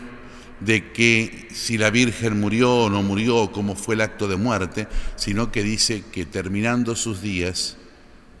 de 0.59 0.91
que 0.91 1.47
si 1.53 1.77
la 1.77 1.89
Virgen 1.89 2.39
murió 2.39 2.73
o 2.73 2.89
no 2.89 3.03
murió, 3.03 3.51
cómo 3.51 3.75
fue 3.75 3.95
el 3.95 4.01
acto 4.01 4.27
de 4.27 4.35
muerte, 4.35 4.87
sino 5.15 5.51
que 5.51 5.63
dice 5.63 6.03
que 6.11 6.25
terminando 6.25 6.95
sus 6.95 7.21
días, 7.21 7.77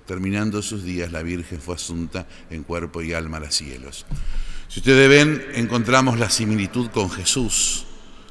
terminando 0.05 0.61
sus 0.61 0.83
días, 0.83 1.11
la 1.11 1.23
Virgen 1.23 1.59
fue 1.59 1.75
asunta 1.75 2.27
en 2.49 2.63
cuerpo 2.63 3.01
y 3.01 3.13
alma 3.13 3.37
a 3.37 3.41
los 3.41 3.55
cielos. 3.55 4.05
Si 4.67 4.79
ustedes 4.79 5.09
ven, 5.09 5.45
encontramos 5.53 6.19
la 6.19 6.29
similitud 6.29 6.89
con 6.89 7.09
Jesús. 7.09 7.84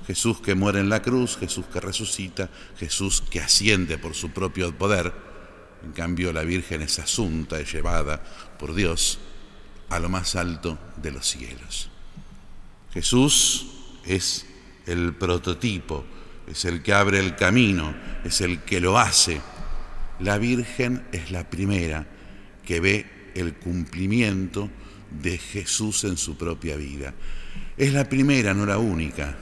Jesús 0.06 0.40
que 0.40 0.54
muere 0.54 0.80
en 0.80 0.88
la 0.88 1.02
cruz, 1.02 1.36
Jesús 1.38 1.66
que 1.72 1.80
resucita, 1.80 2.50
Jesús 2.78 3.22
que 3.22 3.40
asciende 3.40 3.98
por 3.98 4.14
su 4.14 4.30
propio 4.30 4.76
poder. 4.76 5.12
En 5.82 5.92
cambio, 5.92 6.32
la 6.32 6.42
Virgen 6.42 6.82
es 6.82 6.98
asunta, 6.98 7.58
es 7.58 7.72
llevada 7.72 8.22
por 8.58 8.74
Dios 8.74 9.18
a 9.90 9.98
lo 9.98 10.08
más 10.08 10.36
alto 10.36 10.78
de 10.96 11.10
los 11.10 11.26
cielos. 11.26 11.90
Jesús 12.92 13.66
es 14.04 14.46
el 14.86 15.14
prototipo, 15.14 16.04
es 16.46 16.64
el 16.64 16.82
que 16.82 16.92
abre 16.92 17.18
el 17.18 17.34
camino, 17.36 17.94
es 18.24 18.40
el 18.40 18.60
que 18.62 18.80
lo 18.80 18.98
hace. 18.98 19.40
La 20.20 20.38
Virgen 20.38 21.06
es 21.12 21.30
la 21.30 21.48
primera 21.48 22.06
que 22.64 22.80
ve 22.80 23.30
el 23.34 23.54
cumplimiento 23.54 24.70
de 25.10 25.38
Jesús 25.38 26.04
en 26.04 26.16
su 26.16 26.36
propia 26.36 26.76
vida. 26.76 27.14
Es 27.76 27.92
la 27.92 28.08
primera, 28.08 28.54
no 28.54 28.66
la 28.66 28.78
única. 28.78 29.36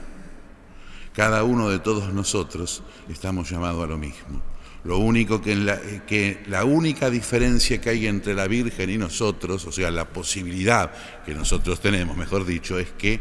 Cada 1.14 1.44
uno 1.44 1.68
de 1.68 1.78
todos 1.78 2.12
nosotros 2.12 2.82
estamos 3.08 3.50
llamados 3.50 3.84
a 3.84 3.86
lo 3.86 3.98
mismo. 3.98 4.40
Lo 4.84 4.98
único 4.98 5.40
que, 5.40 5.54
la, 5.54 5.78
que 6.06 6.42
la 6.48 6.64
única 6.64 7.08
diferencia 7.08 7.80
que 7.80 7.90
hay 7.90 8.06
entre 8.06 8.34
la 8.34 8.48
Virgen 8.48 8.90
y 8.90 8.98
nosotros, 8.98 9.64
o 9.66 9.72
sea, 9.72 9.90
la 9.90 10.08
posibilidad 10.08 10.90
que 11.24 11.34
nosotros 11.34 11.80
tenemos, 11.80 12.16
mejor 12.16 12.44
dicho, 12.44 12.78
es 12.78 12.90
que 12.90 13.20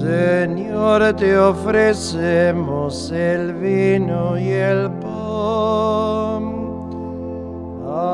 Señor, 0.00 1.12
te 1.14 1.36
ofrecemos 1.36 3.10
el 3.10 3.52
vino 3.54 4.38
y 4.38 4.48
el 4.48 4.88
pan. 5.00 6.44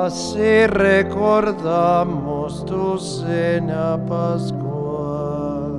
Así 0.02 0.66
recordamos 0.66 2.64
tu 2.64 2.98
cena 2.98 4.02
pascual. 4.08 5.72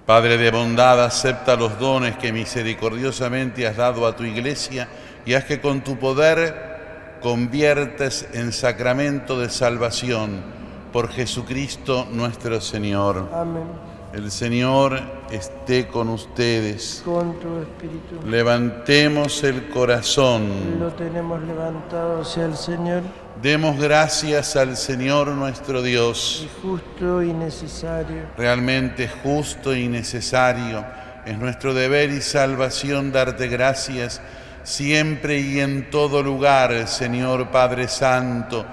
Padre 0.07 0.39
de 0.39 0.51
bondad, 0.51 1.05
acepta 1.05 1.55
los 1.55 1.79
dones 1.79 2.17
que 2.17 2.33
misericordiosamente 2.33 3.67
has 3.67 3.77
dado 3.77 4.07
a 4.07 4.17
tu 4.17 4.25
iglesia 4.25 4.89
y 5.27 5.35
haz 5.35 5.45
que 5.45 5.61
con 5.61 5.85
tu 5.85 5.99
poder 5.99 7.19
conviertes 7.21 8.27
en 8.33 8.53
sacramento 8.53 9.39
de 9.39 9.51
salvación 9.51 10.56
por 10.97 11.11
Jesucristo 11.11 12.09
nuestro 12.11 12.59
Señor. 12.59 13.29
Amén. 13.31 13.67
El 14.15 14.31
Señor 14.31 14.99
esté 15.31 15.89
con 15.89 16.09
ustedes. 16.09 17.03
Con 17.05 17.39
tu 17.39 17.59
espíritu. 17.59 18.27
Levantemos 18.27 19.45
el 19.45 19.69
corazón. 19.69 20.49
Lo 20.81 20.91
tenemos 20.95 21.43
levantado 21.43 22.23
hacia 22.23 22.47
el 22.47 22.57
Señor. 22.57 23.03
Demos 23.43 23.79
gracias 23.79 24.57
al 24.57 24.75
Señor 24.75 25.29
nuestro 25.29 25.83
Dios. 25.83 26.47
Es 26.47 26.63
justo 26.63 27.23
y 27.23 27.31
necesario. 27.35 28.23
Realmente 28.39 29.07
justo 29.23 29.75
y 29.75 29.89
necesario. 29.89 30.83
Es 31.27 31.37
nuestro 31.37 31.75
deber 31.75 32.09
y 32.09 32.23
salvación 32.23 33.13
darte 33.13 33.49
gracias 33.49 34.23
siempre 34.67 35.39
y 35.41 35.61
en 35.61 35.91
todo 35.91 36.23
lugar, 36.23 36.89
Señor 36.89 37.51
Padre 37.51 37.87
Santo, 37.87 38.67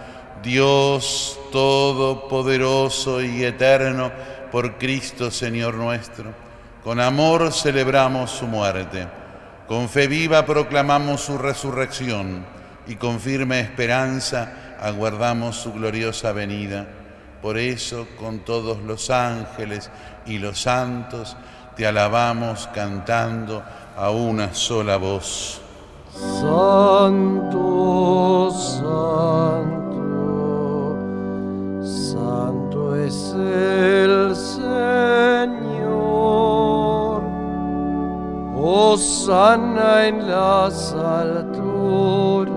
Dios 0.43 1.39
Todopoderoso 1.53 3.21
y 3.21 3.43
Eterno 3.45 4.12
por 4.51 4.77
Cristo 4.77 5.32
Señor 5.32 5.75
nuestro. 5.75 6.34
Con 6.84 6.99
amor 6.99 7.53
celebramos 7.53 8.29
su 8.29 8.45
muerte, 8.45 9.08
con 9.67 9.88
fe 9.88 10.08
viva 10.08 10.45
proclamamos 10.45 11.21
su 11.21 11.38
resurrección 11.38 12.45
y 12.86 12.95
con 12.95 13.21
firme 13.21 13.62
esperanza 13.62 14.75
aguardamos 14.82 15.56
su 15.56 15.71
gloriosa 15.71 16.34
venida. 16.34 16.88
Por 17.41 17.58
eso, 17.58 18.06
con 18.19 18.39
todos 18.39 18.79
los 18.79 19.10
ángeles 19.10 19.89
y 20.25 20.39
los 20.39 20.60
santos, 20.60 21.38
te 21.77 21.88
alabamos 21.88 22.67
cantando 22.73 23.63
a 23.95 24.10
una 24.10 24.53
sola 24.53 24.97
voz. 24.97 25.62
Santo, 26.41 27.62
santo. 28.51 29.83
Es 33.05 33.33
el 33.35 34.35
Señor. 34.35 34.73
sana 38.97 40.07
en 40.07 40.27
las 40.27 40.93
alturas. 40.93 42.53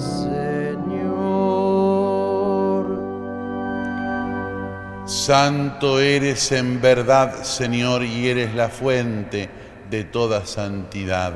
Santo 5.10 6.00
eres 6.00 6.52
en 6.52 6.80
verdad, 6.82 7.41
Señor, 7.41 8.04
y 8.04 8.28
eres 8.28 8.54
la 8.54 8.69
fuente 8.69 9.50
de 9.89 10.04
toda 10.04 10.45
santidad. 10.45 11.34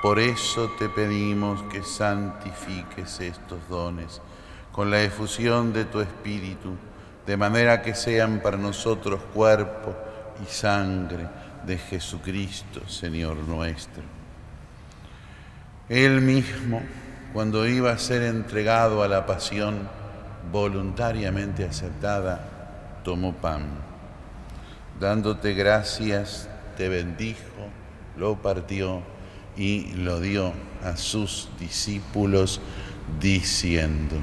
Por 0.00 0.20
eso 0.20 0.70
te 0.78 0.88
pedimos 0.88 1.64
que 1.64 1.82
santifiques 1.82 3.18
estos 3.18 3.68
dones 3.68 4.22
con 4.70 4.88
la 4.88 5.02
efusión 5.02 5.72
de 5.72 5.84
tu 5.86 6.00
Espíritu, 6.00 6.76
de 7.26 7.36
manera 7.36 7.82
que 7.82 7.96
sean 7.96 8.38
para 8.38 8.56
nosotros 8.56 9.20
cuerpo 9.34 9.96
y 10.40 10.48
sangre 10.48 11.26
de 11.66 11.76
Jesucristo, 11.76 12.88
Señor 12.88 13.36
nuestro. 13.38 14.04
Él 15.88 16.20
mismo, 16.20 16.82
cuando 17.32 17.66
iba 17.66 17.90
a 17.90 17.98
ser 17.98 18.22
entregado 18.22 19.02
a 19.02 19.08
la 19.08 19.26
pasión, 19.26 19.95
voluntariamente 20.50 21.64
aceptada, 21.64 23.00
tomó 23.04 23.34
pan. 23.34 23.64
Dándote 25.00 25.54
gracias, 25.54 26.48
te 26.76 26.88
bendijo, 26.88 27.70
lo 28.16 28.36
partió 28.36 29.02
y 29.56 29.92
lo 29.94 30.20
dio 30.20 30.52
a 30.84 30.96
sus 30.96 31.48
discípulos 31.58 32.60
diciendo, 33.20 34.16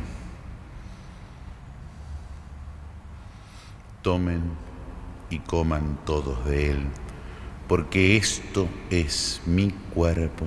tomen 4.02 4.42
y 5.30 5.40
coman 5.40 6.00
todos 6.06 6.46
de 6.46 6.72
él, 6.72 6.88
porque 7.68 8.18
esto 8.18 8.68
es 8.90 9.42
mi 9.46 9.72
cuerpo 9.94 10.46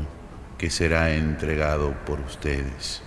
que 0.59 0.71
será 0.71 1.15
entregado 1.15 1.95
por 2.05 2.21
ustedes. 2.21 3.03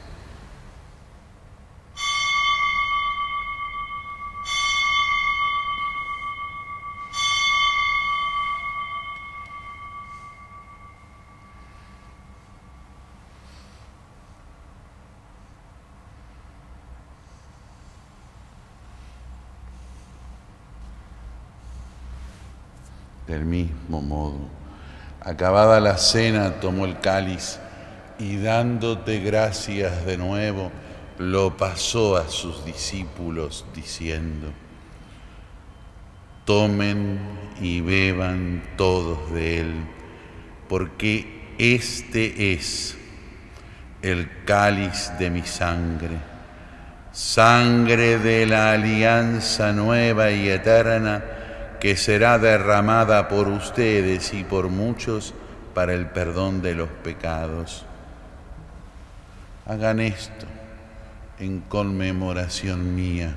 Del 23.30 23.46
mismo 23.46 24.02
modo, 24.02 24.40
acabada 25.22 25.80
la 25.80 26.00
cena, 26.00 26.60
tomó 26.60 26.86
el 26.86 27.00
cáliz 27.00 27.60
y 28.18 28.38
dándote 28.38 29.20
gracias 29.20 30.04
de 30.04 30.18
nuevo, 30.18 30.72
lo 31.20 31.56
pasó 31.56 32.18
a 32.18 32.28
sus 32.28 32.66
discípulos 32.66 33.66
diciendo, 33.76 34.52
tomen 36.44 37.20
y 37.62 37.82
beban 37.82 38.64
todos 38.76 39.32
de 39.32 39.60
él, 39.60 39.74
porque 40.68 41.54
este 41.60 42.54
es 42.54 42.98
el 44.02 44.28
cáliz 44.44 45.12
de 45.20 45.30
mi 45.30 45.44
sangre, 45.44 46.18
sangre 47.12 48.18
de 48.18 48.48
la 48.48 48.72
alianza 48.72 49.72
nueva 49.72 50.32
y 50.32 50.50
eterna, 50.50 51.24
que 51.80 51.96
será 51.96 52.38
derramada 52.38 53.28
por 53.28 53.48
ustedes 53.48 54.34
y 54.34 54.44
por 54.44 54.70
muchos 54.70 55.34
para 55.74 55.94
el 55.94 56.08
perdón 56.08 56.62
de 56.62 56.76
los 56.76 56.90
pecados. 56.90 57.86
Hagan 59.66 60.00
esto 60.00 60.46
en 61.40 61.62
conmemoración 61.62 62.96
mía. 62.96 63.36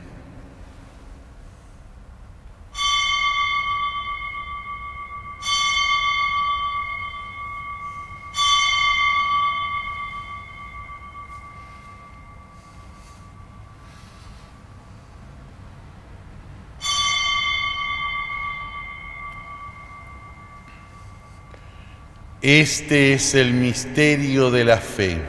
Este 22.42 23.12
es 23.12 23.36
el 23.36 23.54
misterio 23.54 24.50
de 24.50 24.64
la 24.64 24.78
fe. 24.78 25.22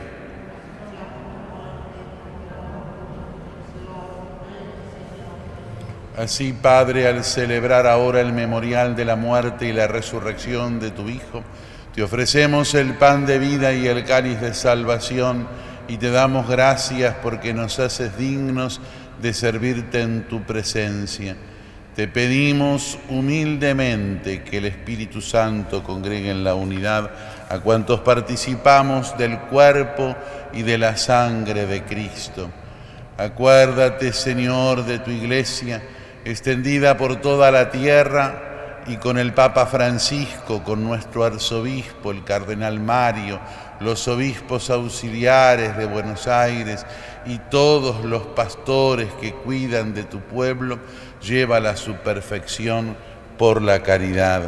Así, 6.17 6.53
Padre, 6.53 7.07
al 7.07 7.23
celebrar 7.23 7.85
ahora 7.85 8.19
el 8.19 8.33
memorial 8.33 8.95
de 8.95 9.05
la 9.05 9.15
muerte 9.15 9.67
y 9.67 9.73
la 9.73 9.85
resurrección 9.85 10.79
de 10.79 10.89
tu 10.89 11.07
Hijo, 11.07 11.43
te 11.93 12.01
ofrecemos 12.01 12.73
el 12.73 12.95
pan 12.95 13.27
de 13.27 13.37
vida 13.37 13.73
y 13.73 13.85
el 13.85 14.05
cáliz 14.05 14.41
de 14.41 14.55
salvación 14.55 15.47
y 15.87 15.97
te 15.97 16.09
damos 16.09 16.49
gracias 16.49 17.15
porque 17.21 17.53
nos 17.53 17.77
haces 17.77 18.17
dignos 18.17 18.81
de 19.21 19.35
servirte 19.35 20.01
en 20.01 20.27
tu 20.27 20.41
presencia 20.41 21.35
te 21.95 22.07
pedimos 22.07 22.97
humildemente 23.09 24.43
que 24.43 24.57
el 24.57 24.65
Espíritu 24.65 25.21
Santo 25.21 25.83
congregue 25.83 26.31
en 26.31 26.43
la 26.43 26.55
unidad 26.55 27.11
a 27.49 27.59
cuantos 27.59 27.99
participamos 27.99 29.15
del 29.17 29.39
cuerpo 29.41 30.15
y 30.53 30.63
de 30.63 30.77
la 30.79 30.97
sangre 30.97 31.67
de 31.67 31.83
Cristo. 31.83 32.49
Acuérdate, 33.17 34.11
Señor, 34.11 34.85
de 34.85 34.99
tu 34.99 35.11
iglesia 35.11 35.83
extendida 36.25 36.97
por 36.97 37.17
toda 37.17 37.51
la 37.51 37.69
tierra 37.69 38.81
y 38.87 38.97
con 38.97 39.17
el 39.17 39.33
Papa 39.33 39.65
Francisco, 39.65 40.63
con 40.63 40.83
nuestro 40.83 41.23
arzobispo, 41.23 42.11
el 42.11 42.23
cardenal 42.23 42.79
Mario, 42.79 43.39
los 43.79 44.07
obispos 44.07 44.69
auxiliares 44.69 45.77
de 45.77 45.85
Buenos 45.85 46.27
Aires 46.27 46.85
y 47.25 47.37
todos 47.37 48.03
los 48.03 48.23
pastores 48.23 49.09
que 49.21 49.33
cuidan 49.33 49.93
de 49.93 50.03
tu 50.03 50.19
pueblo, 50.19 50.79
llévala 51.23 51.71
a 51.71 51.77
su 51.77 51.95
perfección 51.95 52.95
por 53.37 53.61
la 53.61 53.81
caridad. 53.81 54.43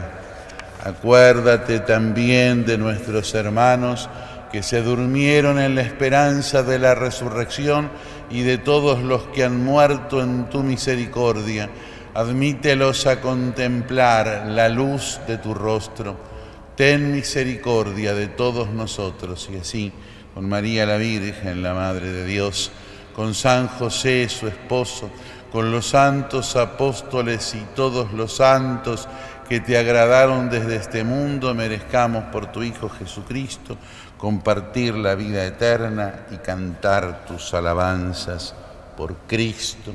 Acuérdate 0.84 1.80
también 1.80 2.66
de 2.66 2.78
nuestros 2.78 3.34
hermanos 3.34 4.10
que 4.52 4.62
se 4.62 4.82
durmieron 4.82 5.60
en 5.60 5.76
la 5.76 5.82
esperanza 5.82 6.62
de 6.62 6.78
la 6.78 6.94
resurrección 6.94 7.90
y 8.30 8.44
de 8.44 8.58
todos 8.58 9.02
los 9.02 9.24
que 9.28 9.44
han 9.44 9.64
muerto 9.64 10.22
en 10.22 10.50
tu 10.50 10.62
misericordia. 10.62 11.70
Admítelos 12.14 13.08
a 13.08 13.20
contemplar 13.20 14.46
la 14.48 14.70
luz 14.70 15.20
de 15.28 15.38
tu 15.38 15.54
rostro 15.54 16.36
ten 16.76 17.12
misericordia 17.12 18.14
de 18.14 18.28
todos 18.28 18.70
nosotros 18.70 19.50
y 19.52 19.58
así, 19.58 19.92
con 20.34 20.48
María 20.48 20.86
la 20.86 20.98
Virgen, 20.98 21.64
la 21.64 21.74
Madre 21.74 22.12
de 22.12 22.26
Dios, 22.26 22.72
con 23.16 23.34
San 23.34 23.68
José, 23.68 24.28
su 24.28 24.48
esposo, 24.48 25.10
con 25.56 25.72
los 25.72 25.88
santos 25.88 26.58
apóstoles 26.58 27.56
y 27.56 27.66
todos 27.78 28.12
los 28.12 28.36
santos 28.36 29.08
que 29.48 29.62
te 29.62 29.78
agradaron 29.78 30.50
desde 30.50 30.76
este 30.76 31.06
mundo, 31.06 31.56
merezcamos 31.56 32.26
por 32.26 32.48
tu 32.48 32.62
Hijo 32.62 32.90
Jesucristo 32.90 33.78
compartir 34.18 34.96
la 34.96 35.16
vida 35.16 35.46
eterna 35.46 36.26
y 36.30 36.40
cantar 36.40 37.24
tus 37.26 37.54
alabanzas 37.54 38.54
por 38.98 39.16
Cristo. 39.28 39.94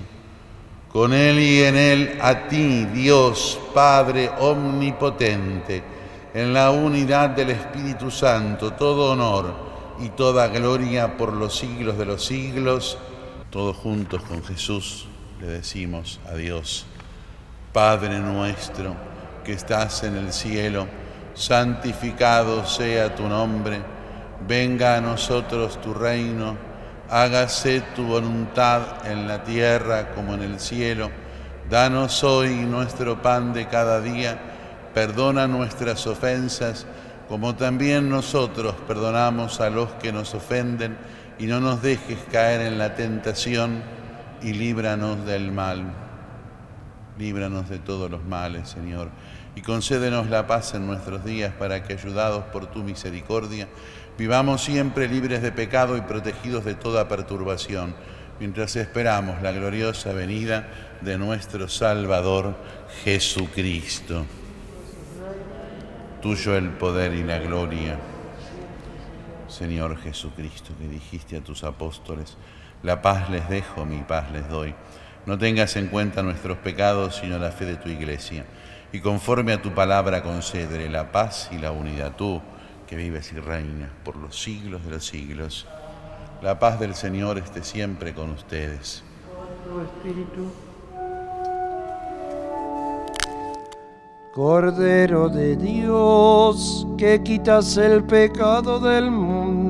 Con 0.90 1.12
Él 1.12 1.38
y 1.38 1.62
en 1.62 1.76
Él, 1.76 2.18
a 2.22 2.48
ti, 2.48 2.86
Dios, 2.86 3.60
Padre 3.74 4.30
Omnipotente, 4.38 5.84
en 6.32 6.54
la 6.54 6.70
unidad 6.70 7.28
del 7.28 7.50
Espíritu 7.50 8.10
Santo, 8.10 8.72
todo 8.72 9.12
honor 9.12 9.52
y 10.00 10.08
toda 10.08 10.48
gloria 10.48 11.18
por 11.18 11.34
los 11.34 11.54
siglos 11.54 11.98
de 11.98 12.06
los 12.06 12.24
siglos, 12.24 12.96
todos 13.50 13.76
juntos 13.76 14.22
con 14.22 14.42
Jesús 14.42 15.09
le 15.40 15.46
decimos 15.46 16.20
a 16.30 16.34
Dios, 16.34 16.86
Padre 17.72 18.18
nuestro 18.18 18.94
que 19.42 19.54
estás 19.54 20.02
en 20.02 20.16
el 20.16 20.32
cielo, 20.34 20.86
santificado 21.34 22.66
sea 22.66 23.14
tu 23.14 23.26
nombre, 23.26 23.80
venga 24.46 24.96
a 24.96 25.00
nosotros 25.00 25.80
tu 25.80 25.94
reino, 25.94 26.56
hágase 27.08 27.80
tu 27.96 28.04
voluntad 28.04 29.06
en 29.06 29.26
la 29.26 29.42
tierra 29.42 30.10
como 30.14 30.34
en 30.34 30.42
el 30.42 30.60
cielo. 30.60 31.10
Danos 31.70 32.22
hoy 32.22 32.50
nuestro 32.50 33.22
pan 33.22 33.54
de 33.54 33.66
cada 33.66 34.02
día, 34.02 34.38
perdona 34.92 35.46
nuestras 35.46 36.06
ofensas, 36.06 36.86
como 37.28 37.54
también 37.54 38.10
nosotros 38.10 38.74
perdonamos 38.86 39.60
a 39.60 39.70
los 39.70 39.88
que 39.92 40.12
nos 40.12 40.34
ofenden, 40.34 40.98
y 41.38 41.46
no 41.46 41.60
nos 41.60 41.80
dejes 41.80 42.18
caer 42.30 42.60
en 42.60 42.76
la 42.76 42.94
tentación 42.94 43.99
y 44.42 44.52
líbranos 44.52 45.24
del 45.26 45.52
mal. 45.52 45.84
Líbranos 47.18 47.68
de 47.68 47.78
todos 47.78 48.10
los 48.10 48.24
males, 48.24 48.68
Señor, 48.68 49.10
y 49.54 49.62
concédenos 49.62 50.30
la 50.30 50.46
paz 50.46 50.74
en 50.74 50.86
nuestros 50.86 51.24
días 51.24 51.52
para 51.58 51.82
que, 51.82 51.92
ayudados 51.92 52.44
por 52.46 52.66
tu 52.66 52.82
misericordia, 52.82 53.68
vivamos 54.16 54.62
siempre 54.62 55.08
libres 55.08 55.42
de 55.42 55.52
pecado 55.52 55.96
y 55.96 56.00
protegidos 56.00 56.64
de 56.64 56.74
toda 56.74 57.08
perturbación, 57.08 57.94
mientras 58.38 58.74
esperamos 58.76 59.42
la 59.42 59.52
gloriosa 59.52 60.12
venida 60.12 60.68
de 61.02 61.18
nuestro 61.18 61.68
Salvador 61.68 62.56
Jesucristo. 63.04 64.24
Tuyo 66.22 66.56
el 66.56 66.70
poder 66.70 67.14
y 67.14 67.22
la 67.22 67.38
gloria, 67.38 67.98
Señor 69.48 69.98
Jesucristo, 69.98 70.72
que 70.78 70.88
dijiste 70.88 71.36
a 71.36 71.40
tus 71.40 71.64
apóstoles, 71.64 72.36
la 72.82 73.02
paz 73.02 73.28
les 73.28 73.48
dejo, 73.48 73.84
mi 73.84 73.98
paz 73.98 74.30
les 74.32 74.48
doy. 74.48 74.74
No 75.26 75.36
tengas 75.38 75.76
en 75.76 75.88
cuenta 75.88 76.22
nuestros 76.22 76.58
pecados, 76.58 77.16
sino 77.16 77.38
la 77.38 77.50
fe 77.50 77.66
de 77.66 77.76
tu 77.76 77.88
iglesia. 77.88 78.44
Y 78.92 79.00
conforme 79.00 79.52
a 79.52 79.62
tu 79.62 79.72
palabra 79.72 80.22
concédele 80.22 80.88
la 80.88 81.12
paz 81.12 81.50
y 81.52 81.58
la 81.58 81.72
unidad. 81.72 82.16
Tú, 82.16 82.40
que 82.86 82.96
vives 82.96 83.32
y 83.32 83.38
reinas 83.38 83.90
por 84.02 84.16
los 84.16 84.40
siglos 84.40 84.84
de 84.84 84.90
los 84.90 85.06
siglos. 85.06 85.66
La 86.42 86.58
paz 86.58 86.80
del 86.80 86.94
Señor 86.94 87.38
esté 87.38 87.62
siempre 87.62 88.14
con 88.14 88.30
ustedes. 88.30 89.04
Cordero 94.32 95.28
de 95.28 95.56
Dios, 95.56 96.86
que 96.96 97.22
quitas 97.22 97.76
el 97.76 98.04
pecado 98.04 98.80
del 98.80 99.10
mundo 99.10 99.69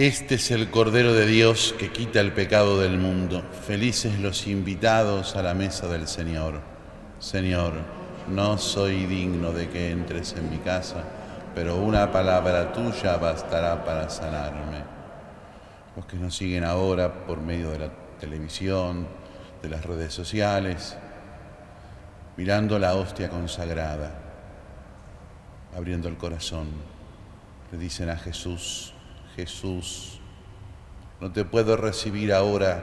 Este 0.00 0.36
es 0.36 0.50
el 0.50 0.70
Cordero 0.70 1.12
de 1.12 1.26
Dios 1.26 1.74
que 1.78 1.92
quita 1.92 2.20
el 2.20 2.32
pecado 2.32 2.80
del 2.80 2.96
mundo. 2.96 3.42
Felices 3.66 4.18
los 4.18 4.46
invitados 4.46 5.36
a 5.36 5.42
la 5.42 5.52
mesa 5.52 5.88
del 5.88 6.08
Señor. 6.08 6.62
Señor, 7.18 7.74
no 8.26 8.56
soy 8.56 9.04
digno 9.04 9.52
de 9.52 9.68
que 9.68 9.90
entres 9.90 10.34
en 10.38 10.48
mi 10.48 10.56
casa, 10.56 11.04
pero 11.54 11.76
una 11.76 12.10
palabra 12.10 12.72
tuya 12.72 13.18
bastará 13.18 13.84
para 13.84 14.08
sanarme. 14.08 14.84
Los 15.94 16.06
que 16.06 16.16
nos 16.16 16.34
siguen 16.34 16.64
ahora 16.64 17.26
por 17.26 17.42
medio 17.42 17.70
de 17.70 17.80
la 17.80 17.90
televisión, 18.18 19.06
de 19.60 19.68
las 19.68 19.84
redes 19.84 20.14
sociales, 20.14 20.96
mirando 22.38 22.78
la 22.78 22.94
hostia 22.94 23.28
consagrada, 23.28 24.18
abriendo 25.76 26.08
el 26.08 26.16
corazón, 26.16 26.68
le 27.70 27.76
dicen 27.76 28.08
a 28.08 28.16
Jesús, 28.16 28.94
Jesús, 29.36 30.20
no 31.20 31.30
te 31.32 31.44
puedo 31.44 31.76
recibir 31.76 32.32
ahora 32.32 32.82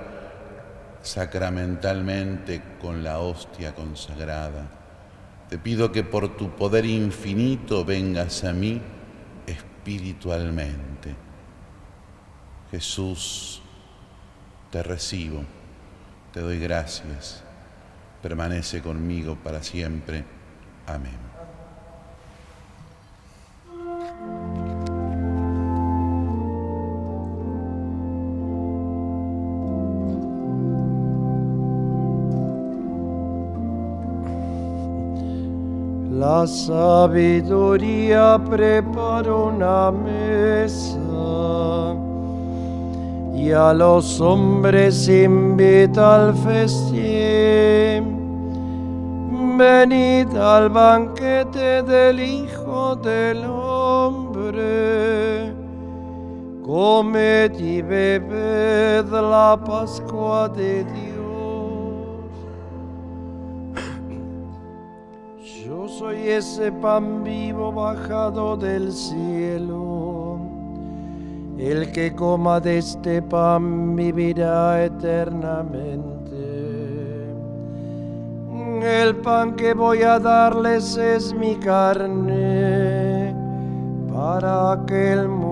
sacramentalmente 1.02 2.62
con 2.82 3.04
la 3.04 3.20
hostia 3.20 3.74
consagrada. 3.74 4.70
Te 5.50 5.58
pido 5.58 5.92
que 5.92 6.04
por 6.04 6.36
tu 6.36 6.56
poder 6.56 6.86
infinito 6.86 7.86
vengas 7.86 8.44
a 8.44 8.54
mí 8.54 8.82
espiritualmente. 9.46 11.16
Jesús, 12.70 13.62
te 14.72 14.84
recibo, 14.84 15.44
te 16.34 16.42
doy 16.42 16.60
gracias, 16.60 17.44
permanece 18.22 18.82
conmigo 18.82 19.38
para 19.42 19.64
siempre. 19.64 20.26
Amén. 20.86 21.37
La 36.28 36.46
sabiduría 36.46 38.38
prepara 38.50 39.34
una 39.34 39.92
mesa 39.92 41.00
y 43.34 43.54
a 43.54 43.74
los 43.74 44.20
hombres 44.20 45.08
invita 45.08 46.16
al 46.16 46.36
festín. 46.36 48.04
Venid 49.58 50.36
al 50.36 50.70
banquete 50.70 51.82
del 51.84 52.20
Hijo 52.20 52.98
del 52.98 53.46
Hombre. 53.46 55.54
Comed 56.62 57.58
y 57.58 57.82
bebed 57.82 59.06
la 59.12 59.58
Pascua 59.66 60.50
de 60.50 60.84
Dios. 60.84 61.07
Soy 65.98 66.30
ese 66.30 66.72
pan 66.72 67.24
vivo 67.24 67.72
bajado 67.72 68.56
del 68.56 68.92
cielo. 68.92 70.40
El 71.58 71.92
que 71.92 72.14
coma 72.14 72.60
de 72.60 72.78
este 72.78 73.20
pan 73.24 73.96
vivirá 73.96 74.86
eternamente. 74.86 76.36
El 78.84 79.16
pan 79.16 79.56
que 79.56 79.74
voy 79.74 80.04
a 80.04 80.20
darles 80.20 80.98
es 80.98 81.34
mi 81.34 81.56
carne, 81.56 83.34
para 84.14 84.80
que 84.86 85.14
el 85.14 85.28
mundo 85.28 85.47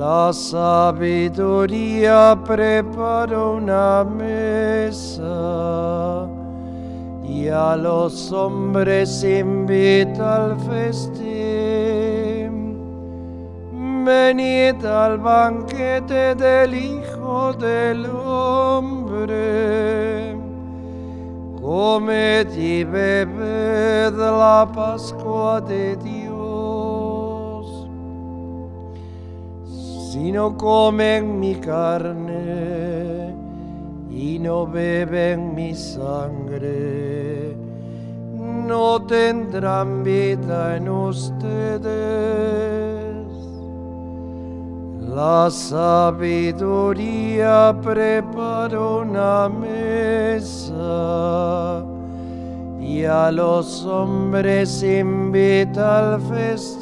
La 0.00 0.32
sabiduría 0.32 2.18
prepara 2.46 3.38
una 3.38 4.02
mesa 4.02 5.26
y 7.22 7.48
a 7.48 7.76
los 7.76 8.32
hombres 8.32 9.22
invita 9.22 10.46
al 10.46 10.58
festín. 10.60 11.20
Venid 14.06 14.82
al 14.86 15.18
banquete 15.18 16.34
del 16.34 16.74
Hijo 16.74 17.52
del 17.52 18.06
Hombre. 18.06 19.28
Comed 21.60 22.50
y 22.54 22.84
bebed 22.84 24.14
la 24.14 24.66
Pascua 24.74 25.60
de 25.60 25.94
Dios. 25.96 26.29
Si 30.10 30.32
no 30.32 30.56
comen 30.56 31.38
mi 31.38 31.54
carne 31.54 33.32
y 34.10 34.40
no 34.40 34.66
beben 34.66 35.54
mi 35.54 35.72
sangre, 35.72 37.54
no 38.34 39.06
tendrán 39.06 40.02
vida 40.02 40.78
en 40.78 40.88
ustedes. 40.88 41.86
La 45.14 45.48
sabiduría 45.48 46.58
prepara 47.80 48.80
una 48.80 49.48
mesa 49.48 50.74
y 52.80 53.04
a 53.04 53.30
los 53.30 53.86
hombres 53.86 54.82
invita 54.82 56.14
al 56.14 56.20
festín. 56.22 56.79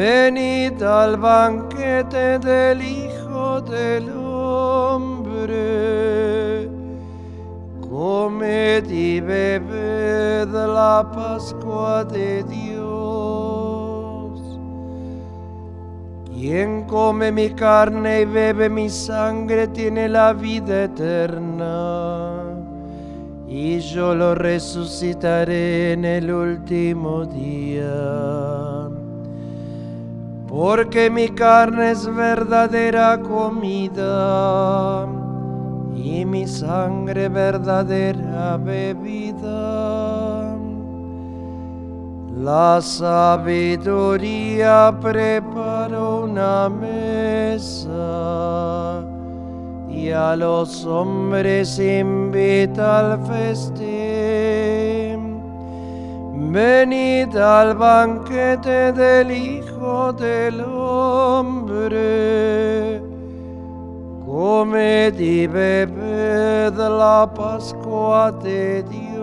Venid 0.00 0.80
al 0.82 1.18
banquete 1.18 2.38
del 2.38 2.80
Hijo 2.80 3.60
del 3.60 4.08
Hombre. 4.16 5.50
Comed 7.82 8.88
y 8.88 9.20
bebed 9.20 10.48
la 10.48 11.06
Pascua 11.14 12.04
de 12.04 12.42
Dios. 12.44 12.80
Quien 16.32 16.84
come 16.86 17.30
mi 17.30 17.50
carne 17.50 18.22
y 18.22 18.24
bebe 18.24 18.70
mi 18.70 18.88
sangre 18.88 19.68
tiene 19.68 20.08
la 20.08 20.32
vida 20.32 20.84
eterna, 20.84 22.40
y 23.46 23.80
yo 23.80 24.14
lo 24.14 24.34
resucitaré 24.34 25.92
en 25.92 26.06
el 26.06 26.32
último 26.32 27.26
día. 27.26 28.29
Porque 30.50 31.08
mi 31.08 31.28
carne 31.28 31.92
es 31.92 32.12
verdadera 32.12 33.22
comida 33.22 35.06
y 35.94 36.24
mi 36.24 36.48
sangre 36.48 37.28
verdadera 37.28 38.56
bebida. 38.56 40.56
La 42.36 42.80
sabiduría 42.80 44.92
preparó 45.00 46.24
una 46.24 46.68
mesa 46.68 47.86
y 49.88 50.10
a 50.10 50.34
los 50.34 50.84
hombres 50.84 51.78
invita 51.78 53.12
al 53.12 53.24
festín. 53.24 53.99
Venid 56.52 57.36
al 57.36 57.76
banquete 57.76 58.90
del 58.90 59.30
Hijo 59.30 60.12
del 60.12 60.60
Hombre. 60.62 62.00
Comed 64.26 65.16
y 65.20 65.46
bebed 65.46 66.74
la 66.74 67.32
Pascua 67.32 68.32
de 68.32 68.82
Dios. 68.82 69.20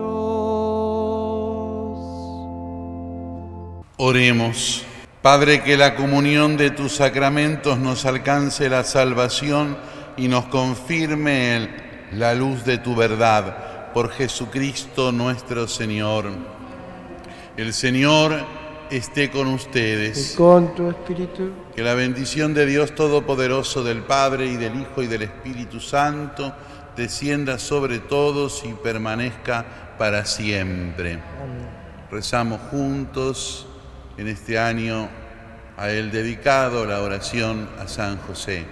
Oremos. 3.98 4.86
Padre, 5.20 5.62
que 5.62 5.76
la 5.76 5.96
comunión 5.96 6.56
de 6.56 6.70
tus 6.70 6.92
sacramentos 6.94 7.78
nos 7.78 8.06
alcance 8.06 8.70
la 8.70 8.84
salvación 8.84 9.76
y 10.16 10.28
nos 10.28 10.46
confirme 10.46 11.68
la 12.12 12.32
luz 12.32 12.64
de 12.64 12.78
tu 12.78 12.96
verdad. 12.96 13.92
Por 13.92 14.08
Jesucristo 14.12 15.12
nuestro 15.12 15.68
Señor. 15.68 16.57
El 17.58 17.74
Señor 17.74 18.36
esté 18.88 19.32
con 19.32 19.48
Y 19.48 19.54
ustedes. 19.54 20.34
con 20.36 20.76
tu 20.76 20.90
espíritu. 20.90 21.50
Que 21.74 21.82
la 21.82 21.94
bendición 21.94 22.54
de 22.54 22.64
Dios 22.66 22.94
Todopoderoso, 22.94 23.82
del 23.82 24.04
Padre 24.04 24.46
y 24.46 24.56
del 24.56 24.80
Hijo 24.80 25.02
y 25.02 25.08
del 25.08 25.22
Espíritu 25.22 25.80
Santo, 25.80 26.54
descienda 26.96 27.58
sobre 27.58 27.98
todos 27.98 28.62
y 28.64 28.74
permanezca 28.74 29.96
para 29.98 30.24
siempre. 30.24 31.14
Amén. 31.14 31.68
Rezamos 32.12 32.60
juntos 32.70 33.66
en 34.16 34.28
este 34.28 34.56
año 34.56 35.08
a 35.76 35.90
Él 35.90 36.12
dedicado 36.12 36.86
la 36.86 37.02
oración 37.02 37.68
a 37.80 37.88
San 37.88 38.18
José. 38.18 38.66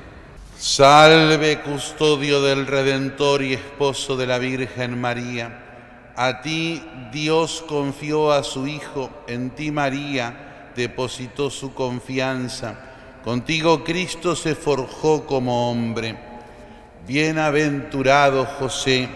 Salve 0.57 1.61
custodio 1.61 2.40
del 2.40 2.68
Redentor 2.68 3.42
y 3.42 3.55
esposo 3.55 4.16
de 4.16 4.29
la 4.29 4.38
Virgen 4.38 5.01
María. 5.01 5.65
A 6.16 6.40
ti 6.40 6.83
Dios 7.12 7.62
confió 7.68 8.33
a 8.33 8.42
su 8.42 8.66
Hijo, 8.66 9.11
en 9.26 9.50
ti 9.50 9.70
María 9.70 10.72
depositó 10.74 11.50
su 11.50 11.74
confianza. 11.74 12.74
Contigo 13.22 13.85
Cristo 13.85 14.35
se 14.35 14.55
forjó 14.55 15.26
como 15.26 15.70
hombre. 15.70 16.16
Bienaventurado 17.07 18.46
José, 18.46 19.09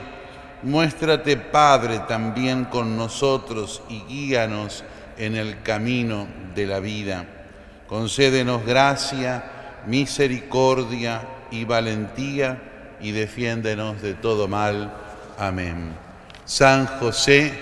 muéstrate 0.62 1.38
Padre 1.38 2.00
también 2.06 2.66
con 2.66 2.96
nosotros 2.96 3.82
y 3.88 4.00
guíanos 4.02 4.84
en 5.16 5.36
el 5.36 5.62
camino 5.62 6.26
de 6.54 6.66
la 6.66 6.80
vida. 6.80 7.24
Concédenos 7.86 8.64
gracia, 8.66 9.42
misericordia 9.86 11.22
y 11.50 11.64
valentía 11.64 12.96
y 13.00 13.12
defiéndenos 13.12 14.02
de 14.02 14.14
todo 14.14 14.48
mal. 14.48 14.92
Amén. 15.38 16.09
San 16.50 16.84
José, 16.98 17.54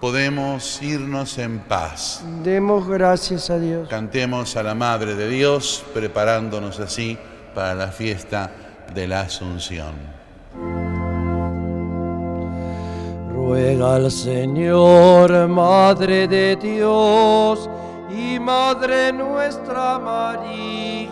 podemos 0.00 0.80
irnos 0.80 1.36
en 1.36 1.58
paz. 1.58 2.24
Demos 2.42 2.88
gracias 2.88 3.50
a 3.50 3.58
Dios. 3.58 3.86
Cantemos 3.90 4.56
a 4.56 4.62
la 4.62 4.74
Madre 4.74 5.14
de 5.14 5.28
Dios, 5.28 5.84
preparándonos 5.92 6.80
así 6.80 7.18
para 7.54 7.74
la 7.74 7.88
fiesta 7.88 8.50
de 8.94 9.06
la 9.06 9.20
Asunción. 9.20 9.96
Ruega 13.30 13.96
al 13.96 14.10
Señor, 14.10 15.46
Madre 15.46 16.26
de 16.26 16.56
Dios 16.56 17.68
y 18.08 18.40
Madre 18.40 19.12
nuestra 19.12 19.98
María, 19.98 21.10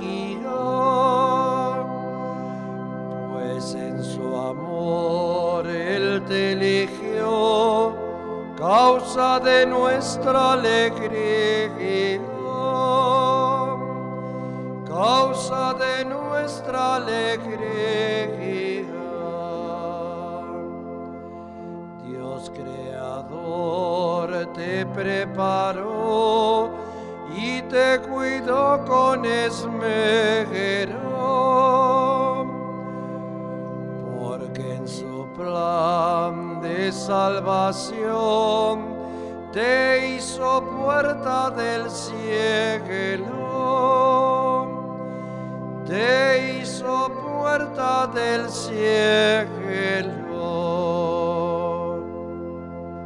pues 3.30 3.74
en 3.74 4.02
su 4.02 4.34
amor 4.86 5.66
Él 5.66 6.22
te 6.28 6.52
eligió, 6.52 7.94
causa 8.56 9.40
de 9.40 9.66
nuestra 9.66 10.52
alegría, 10.52 12.20
causa 14.86 15.74
de 15.74 16.04
nuestra 16.04 16.96
alegría. 16.96 18.06
Dios 22.04 22.52
creador 22.54 24.52
te 24.54 24.86
preparó 24.86 26.70
y 27.36 27.60
te 27.62 28.00
cuidó 28.08 28.84
con 28.86 29.24
esmero, 29.24 31.15
plan 35.36 36.60
de 36.62 36.90
salvación 36.90 38.96
te 39.52 40.16
hizo 40.16 40.64
puerta 40.82 41.50
del 41.50 41.90
cielo, 41.90 43.26
te 45.86 46.60
hizo 46.60 47.10
puerta 47.38 48.06
del 48.08 48.50
cielo. 48.50 50.25